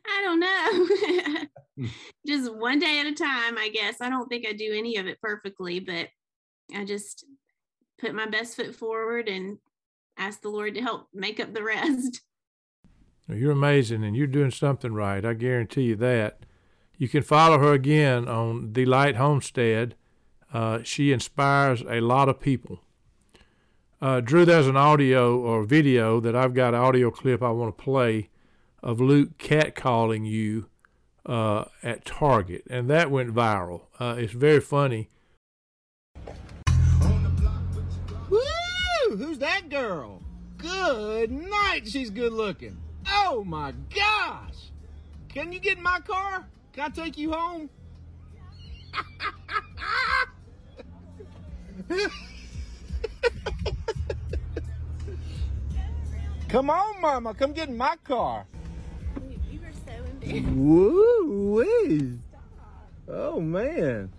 [0.07, 1.87] I don't know.
[2.27, 4.01] just one day at a time, I guess.
[4.01, 6.07] I don't think I do any of it perfectly, but
[6.73, 7.25] I just
[7.99, 9.57] put my best foot forward and
[10.17, 12.21] ask the Lord to help make up the rest.
[13.27, 15.25] You're amazing, and you're doing something right.
[15.25, 16.45] I guarantee you that.
[16.95, 19.95] You can follow her again on The Light Homestead.
[20.53, 22.81] Uh, she inspires a lot of people.
[23.99, 27.75] Uh, Drew, there's an audio or video that I've got an audio clip I want
[27.75, 28.29] to play
[28.85, 30.67] of Luke catcalling you
[31.25, 33.87] uh, at Target, and that went viral.
[33.99, 35.09] Uh, it's very funny.
[38.29, 38.39] Woo!
[39.17, 40.21] Who's that girl?
[40.57, 42.77] Good night, she's good looking.
[43.07, 44.69] Oh my gosh!
[45.29, 46.45] Can you get in my car?
[46.71, 47.71] Can I take you home?
[56.49, 57.33] Come on, Mama.
[57.33, 58.45] Come get in my car.
[60.33, 62.19] Woo wee.
[63.07, 64.11] Oh man.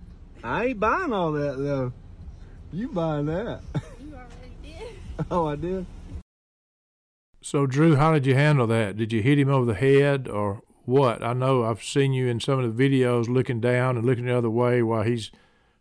[0.45, 1.93] I ain't buying all that though.
[2.73, 3.61] You buying that.
[4.01, 5.27] You already did.
[5.31, 5.87] Oh, I did.
[7.41, 8.97] So, Drew, how did you handle that?
[8.97, 11.23] Did you hit him over the head or what?
[11.23, 14.37] I know I've seen you in some of the videos looking down and looking the
[14.37, 15.31] other way while he's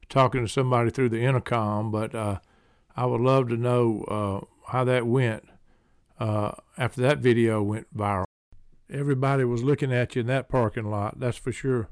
[0.08, 2.40] talking to somebody through the intercom, but uh,
[2.96, 5.44] I would love to know uh, how that went
[6.20, 8.25] uh, after that video went viral.
[8.90, 11.90] Everybody was looking at you in that parking lot, that's for sure.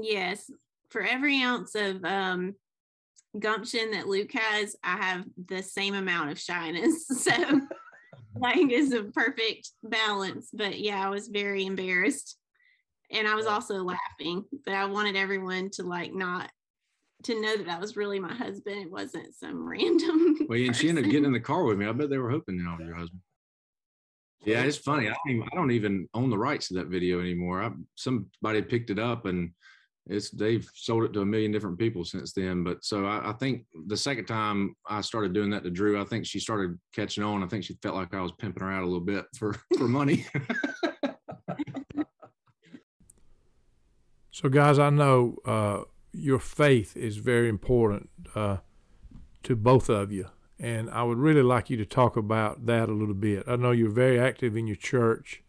[0.00, 0.50] Yes.
[0.90, 2.54] For every ounce of um,
[3.38, 7.06] gumption that Luke has, I have the same amount of shyness.
[7.20, 7.60] So
[8.36, 10.50] like is a perfect balance.
[10.52, 12.36] But yeah, I was very embarrassed.
[13.10, 16.50] And I was also laughing, but I wanted everyone to like not
[17.24, 18.76] to know that I was really my husband.
[18.76, 20.38] It wasn't some random.
[20.48, 21.86] Well, and she ended up getting in the car with me.
[21.86, 23.20] I bet they were hoping that I was your husband.
[24.44, 25.08] Yeah, it's funny.
[25.08, 27.62] I don't, even, I don't even own the rights to that video anymore.
[27.62, 29.50] I, somebody picked it up and
[30.06, 32.64] it's they've sold it to a million different people since then.
[32.64, 36.04] But so I, I think the second time I started doing that to Drew, I
[36.04, 37.42] think she started catching on.
[37.42, 39.88] I think she felt like I was pimping her out a little bit for for
[39.88, 40.26] money.
[44.40, 45.82] So, guys, I know uh,
[46.12, 48.58] your faith is very important uh,
[49.42, 50.28] to both of you,
[50.60, 53.44] and I would really like you to talk about that a little bit.
[53.48, 55.42] I know you're very active in your church.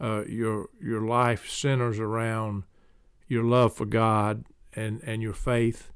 [0.00, 2.64] Uh, your your life centers around
[3.28, 5.92] your love for God and, and your faith,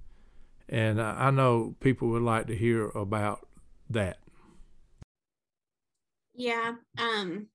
[0.69, 3.49] and I know people would like to hear about
[3.89, 4.19] that.
[6.35, 6.75] Yeah.
[6.99, 7.47] Um,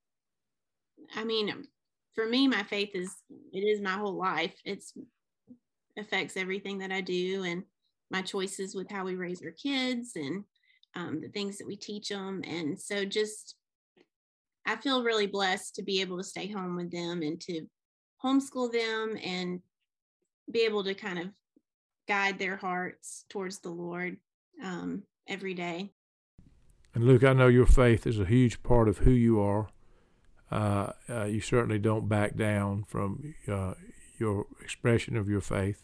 [1.15, 1.67] I mean,
[2.15, 3.15] for me, my faith is
[3.53, 4.55] it is my whole life.
[4.65, 4.93] It's
[5.97, 7.63] affects everything that I do and
[8.09, 10.43] my choices with how we raise our kids and
[10.95, 12.41] um, the things that we teach them.
[12.45, 13.55] And so just
[14.65, 17.65] I feel really blessed to be able to stay home with them and to
[18.23, 19.61] homeschool them and
[20.51, 21.27] be able to kind of
[22.07, 24.17] guide their hearts towards the Lord
[24.63, 25.91] um, every day.
[26.93, 29.69] And Luke, I know your faith is a huge part of who you are.
[30.51, 33.75] Uh, uh, you certainly don't back down from uh,
[34.17, 35.83] your expression of your faith.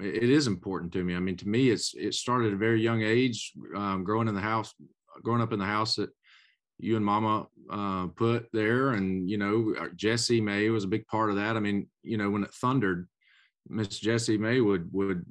[0.00, 1.14] It is important to me.
[1.14, 4.34] I mean, to me, it's it started at a very young age, um, growing in
[4.34, 4.72] the house,
[5.22, 6.10] growing up in the house that
[6.78, 11.06] you and Mama uh, put there, and you know, uh, Jesse May was a big
[11.06, 11.56] part of that.
[11.56, 13.08] I mean, you know, when it thundered,
[13.68, 15.24] Miss Jesse May would would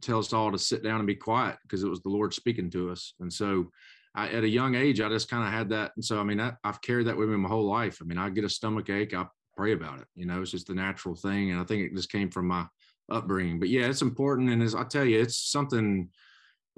[0.00, 2.70] tell us all to sit down and be quiet because it was the Lord speaking
[2.70, 3.70] to us, and so.
[4.16, 6.40] I, at a young age, I just kind of had that, and so I mean,
[6.40, 7.98] I, I've carried that with me my whole life.
[8.00, 10.06] I mean, I get a stomach ache, I pray about it.
[10.14, 12.64] You know, it's just the natural thing, and I think it just came from my
[13.10, 13.58] upbringing.
[13.58, 14.50] But yeah, it's important.
[14.50, 16.08] And as I tell you, it's something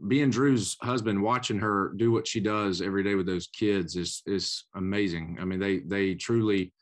[0.08, 4.22] being Drew's husband, watching her do what she does every day with those kids is
[4.26, 5.38] is amazing.
[5.40, 6.72] I mean, they they truly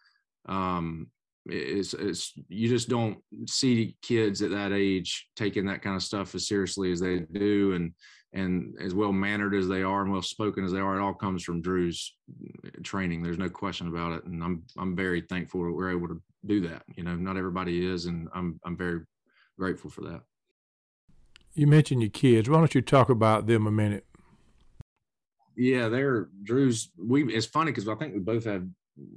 [0.47, 1.07] um
[1.47, 6.35] is is you just don't see kids at that age taking that kind of stuff
[6.35, 7.93] as seriously as they do and
[8.33, 11.13] and as well mannered as they are and well spoken as they are it all
[11.13, 12.17] comes from drew's
[12.83, 16.21] training there's no question about it and i'm i'm very thankful that we're able to
[16.47, 19.01] do that you know not everybody is and i'm i'm very
[19.59, 20.23] grateful for that
[21.55, 22.49] You mentioned your kids.
[22.51, 24.05] Why don't you talk about them a minute?
[25.57, 26.91] Yeah, they're Drew's.
[26.99, 28.67] We it's funny because I think we both have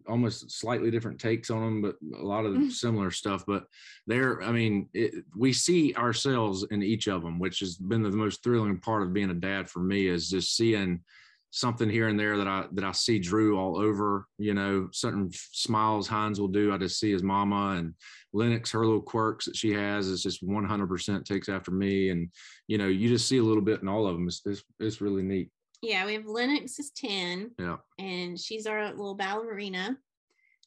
[0.08, 2.72] almost slightly different takes on them, but a lot of Mm.
[2.72, 3.44] similar stuff.
[3.48, 3.66] But
[4.06, 8.12] they're, I mean, it, we see ourselves in each of them, which has been the
[8.12, 11.04] most thrilling part of being a dad for me is just seeing
[11.52, 14.28] something here and there that I that I see Drew all over.
[14.38, 16.74] You know, certain smiles Hines will do.
[16.74, 17.94] I just see his mama and
[18.34, 22.10] Lennox, her little quirks that she has is just 100% takes after me.
[22.10, 22.30] And,
[22.68, 24.28] you know, you just see a little bit in all of them.
[24.28, 25.50] It's, it's, it's really neat.
[25.82, 27.78] Yeah, we have Lennox is 10 Yeah.
[28.00, 29.98] and she's our little ballerina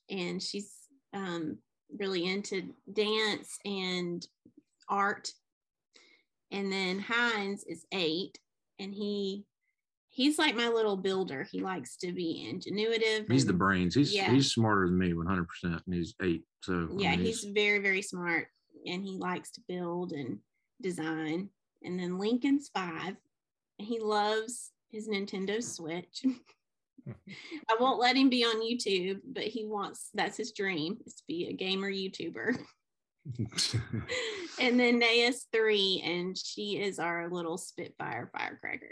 [0.09, 0.73] and she's
[1.13, 1.59] um,
[1.99, 4.27] really into dance and
[4.89, 5.31] art.
[6.51, 8.39] And then Hines is eight
[8.79, 9.45] and he
[10.21, 11.47] he's like my little builder.
[11.51, 13.31] He likes to be ingenuitive.
[13.31, 13.95] He's the brains.
[13.95, 14.31] He's yeah.
[14.31, 16.43] he's smarter than me, one hundred percent, and he's eight.
[16.63, 18.49] So I yeah, mean, he's very, very smart
[18.87, 20.39] and he likes to build and
[20.83, 21.49] design.
[21.83, 23.17] And then Lincoln's five
[23.79, 26.25] and he loves his Nintendo Switch.
[27.09, 31.23] I won't let him be on YouTube, but he wants that's his dream is to
[31.27, 32.59] be a gamer YouTuber.
[34.61, 38.91] and then Naya's three, and she is our little Spitfire firecracker.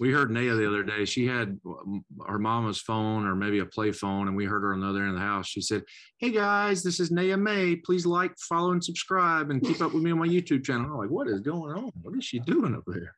[0.00, 1.04] We heard Naya the other day.
[1.04, 4.72] She had um, her mama's phone or maybe a play phone, and we heard her
[4.72, 5.46] on the other end of the house.
[5.46, 5.84] She said,
[6.18, 7.76] "Hey guys, this is Naya May.
[7.76, 10.96] Please like, follow, and subscribe, and keep up with me on my YouTube channel." I'm
[10.96, 11.92] like, "What is going on?
[12.02, 13.14] What is she doing up there?"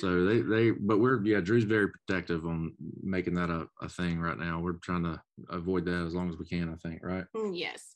[0.00, 4.18] So they they, but we're yeah, Drew's very protective on making that a, a thing
[4.20, 4.60] right now.
[4.60, 6.68] We're trying to avoid that as long as we can.
[6.68, 7.24] I think, right?
[7.36, 7.94] Mm, yes.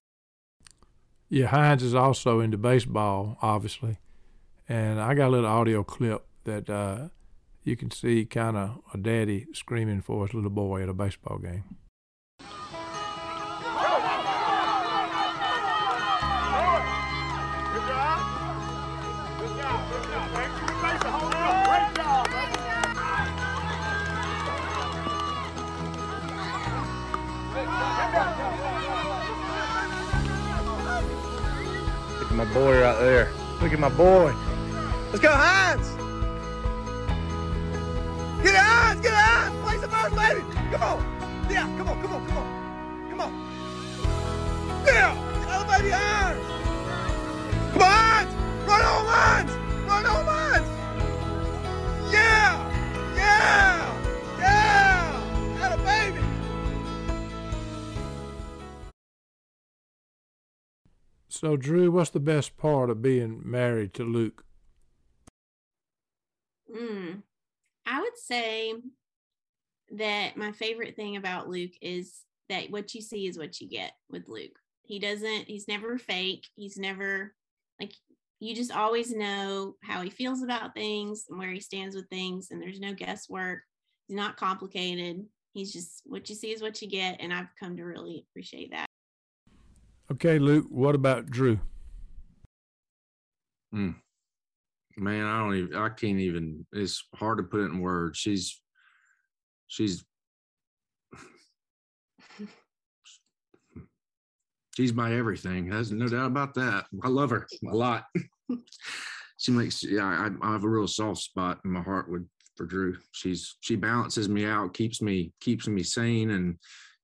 [1.28, 3.98] Yeah, Hines is also into baseball, obviously,
[4.68, 7.08] and I got a little audio clip that uh,
[7.64, 11.38] you can see kind of a daddy screaming for his little boy at a baseball
[11.38, 11.64] game.
[32.18, 33.30] Look at my boy right there.
[33.60, 34.34] Look at my boy.
[35.10, 35.91] Let's go, Hines.
[40.04, 40.10] On.
[40.10, 40.40] Play lady.
[40.70, 41.46] Come on.
[41.50, 43.10] Yeah, come on, come on, come on.
[43.10, 43.32] Come on.
[44.86, 45.14] Yeah,
[45.46, 46.36] get the baby on.
[47.72, 48.26] Come on,
[48.66, 49.50] run on lines,
[49.86, 50.68] run on lines.
[52.12, 52.72] Yeah,
[53.16, 54.00] yeah,
[54.38, 55.58] yeah.
[55.58, 56.24] Got a baby.
[61.28, 64.44] So, Drew, what's the best part of being married to Luke?
[66.74, 67.22] Mm,
[67.86, 68.74] I would say
[69.92, 73.92] that my favorite thing about Luke is that what you see is what you get
[74.10, 74.58] with Luke.
[74.82, 76.46] He doesn't, he's never fake.
[76.56, 77.34] He's never
[77.80, 77.92] like,
[78.40, 82.48] you just always know how he feels about things and where he stands with things,
[82.50, 83.60] and there's no guesswork.
[84.08, 85.24] He's not complicated.
[85.52, 87.18] He's just what you see is what you get.
[87.20, 88.86] And I've come to really appreciate that.
[90.10, 91.60] Okay, Luke, what about Drew?
[93.74, 93.96] Mm.
[94.96, 98.18] Man, I don't even I can't even it's hard to put it in words.
[98.18, 98.61] She's
[99.72, 100.04] she's
[104.76, 105.70] she's my everything.
[105.70, 106.84] There's no doubt about that.
[107.02, 108.04] I love her a lot.
[109.38, 112.66] she makes yeah, I, I have a real soft spot in my heart with for
[112.66, 112.98] Drew.
[113.12, 116.58] She's she balances me out, keeps me keeps me sane and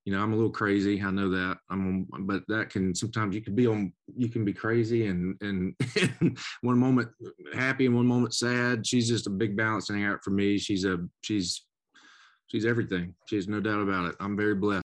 [0.04, 1.02] you know, I'm a little crazy.
[1.02, 1.58] I know that.
[1.68, 3.92] I'm, but that can sometimes you can be on.
[4.16, 5.74] You can be crazy and and
[6.62, 7.10] one moment
[7.52, 8.86] happy and one moment sad.
[8.86, 10.56] She's just a big balancing act for me.
[10.56, 11.67] She's a she's
[12.49, 13.14] she's everything.
[13.26, 14.16] She's no doubt about it.
[14.20, 14.82] I'm very blessed.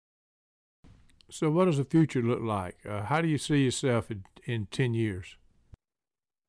[1.30, 2.78] So, what does the future look like?
[2.88, 5.36] Uh, how do you see yourself in, in ten years?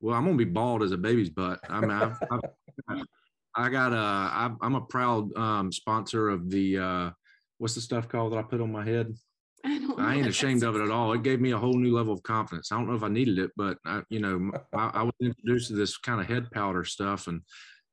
[0.00, 1.60] Well, I'm gonna be bald as a baby's butt.
[1.70, 3.00] I mean, I've, I've,
[3.54, 4.56] I got a.
[4.60, 6.78] I'm a proud um, sponsor of the.
[6.78, 7.10] Uh,
[7.58, 9.14] what's the stuff called that I put on my head?
[9.64, 11.14] I, don't I ain't ashamed of it at all.
[11.14, 12.70] It gave me a whole new level of confidence.
[12.70, 15.68] I don't know if I needed it, but I, you know, I, I was introduced
[15.68, 17.40] to this kind of head powder stuff, and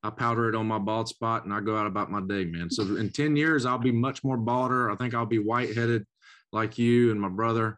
[0.03, 2.69] I powder it on my bald spot, and I go out about my day, man.
[2.69, 4.89] So in ten years, I'll be much more balder.
[4.89, 6.05] I think I'll be white headed
[6.51, 7.77] like you and my brother,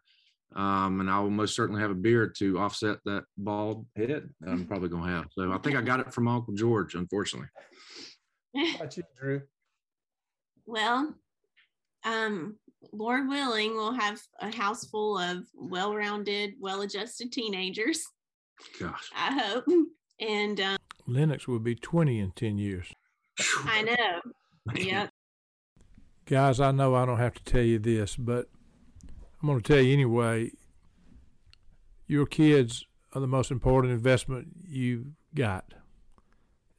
[0.55, 4.49] um, and I will most certainly have a beard to offset that bald head that
[4.49, 5.25] I'm probably gonna have.
[5.31, 7.49] So I think I got it from Uncle George, unfortunately.
[8.75, 9.41] About you, Drew?
[10.65, 11.13] Well,
[12.05, 12.57] um,
[12.91, 18.05] Lord willing, we'll have a house full of well rounded, well adjusted teenagers.
[18.79, 19.09] Gosh.
[19.15, 19.65] I hope.
[20.19, 22.93] And um, Lennox will be 20 in 10 years.
[23.65, 24.33] I know.
[24.75, 25.09] Yep.
[26.25, 28.47] Guys, I know I don't have to tell you this, but
[29.41, 30.51] I'm going to tell you anyway.
[32.07, 35.73] Your kids are the most important investment you've got.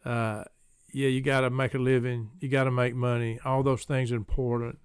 [0.04, 0.44] Uh,
[0.92, 3.38] yeah, you got to make a living, you got to make money.
[3.44, 4.78] All those things are important,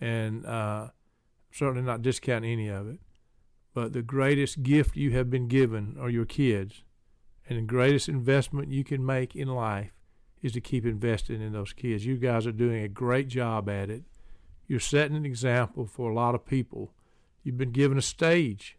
[0.00, 0.88] and uh,
[1.52, 3.00] certainly not discounting any of it.
[3.74, 6.82] But the greatest gift you have been given are your kids,
[7.48, 9.92] and the greatest investment you can make in life
[10.42, 12.06] is to keep investing in those kids.
[12.06, 14.04] You guys are doing a great job at it.
[14.66, 16.92] You're setting an example for a lot of people.
[17.42, 18.78] You've been given a stage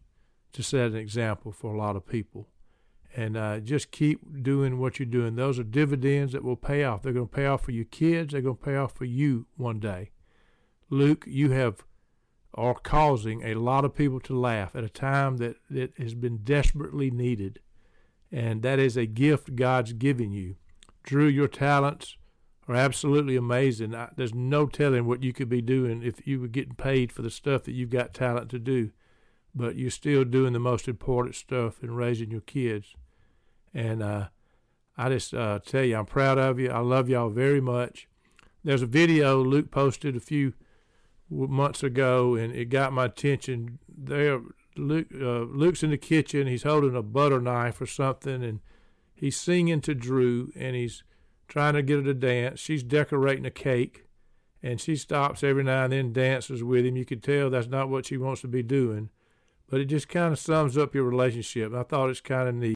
[0.53, 2.47] to set an example for a lot of people.
[3.15, 5.35] And uh, just keep doing what you're doing.
[5.35, 7.03] Those are dividends that will pay off.
[7.03, 8.31] They're going to pay off for your kids.
[8.31, 10.11] They're going to pay off for you one day.
[10.89, 11.83] Luke, you have
[12.53, 16.37] are causing a lot of people to laugh at a time that, that has been
[16.37, 17.59] desperately needed.
[18.31, 20.55] And that is a gift God's giving you.
[21.03, 22.17] Drew, your talents
[22.67, 23.93] are absolutely amazing.
[23.93, 27.21] I, there's no telling what you could be doing if you were getting paid for
[27.21, 28.91] the stuff that you've got talent to do.
[29.53, 32.95] But you're still doing the most important stuff in raising your kids.
[33.73, 34.27] And uh,
[34.97, 36.69] I just uh, tell you, I'm proud of you.
[36.69, 38.07] I love y'all very much.
[38.63, 40.53] There's a video Luke posted a few
[41.29, 43.79] months ago, and it got my attention.
[43.89, 44.41] There,
[44.77, 46.47] Luke, uh, Luke's in the kitchen.
[46.47, 48.59] He's holding a butter knife or something, and
[49.13, 51.03] he's singing to Drew, and he's
[51.47, 52.59] trying to get her to dance.
[52.59, 54.05] She's decorating a cake,
[54.63, 56.95] and she stops every now and then, dances with him.
[56.95, 59.09] You could tell that's not what she wants to be doing,
[59.69, 61.73] but it just kind of sums up your relationship.
[61.73, 62.75] I thought it's kind of neat.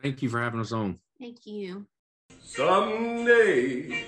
[0.00, 1.00] Thank you for having us on.
[1.18, 1.86] Thank you.
[2.40, 4.04] Someday,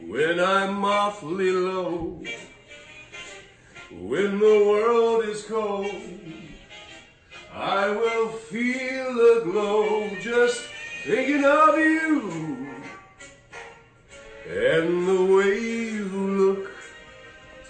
[0.00, 2.22] when I'm awfully low,
[4.00, 5.90] when the world is cold,
[7.52, 10.64] I will feel a glow just
[11.04, 12.68] thinking of you
[14.48, 16.70] and the way you look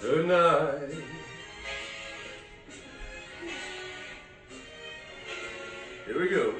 [0.01, 0.95] tonight.
[6.07, 6.55] Here we go.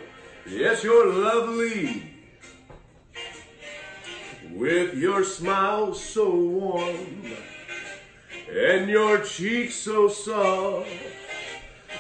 [0.47, 2.03] Yes, you're lovely
[4.51, 7.23] with your smile so warm
[8.55, 10.89] and your cheeks so soft.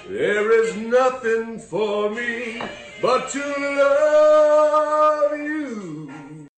[0.07, 2.63] There is nothing for me
[3.01, 6.49] but to love you.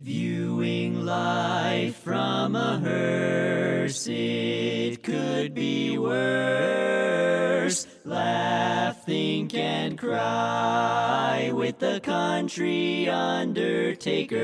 [0.00, 7.86] Viewing life from a hearse, it could be worse.
[8.04, 14.36] Laugh, think, and cry with the country undertaker.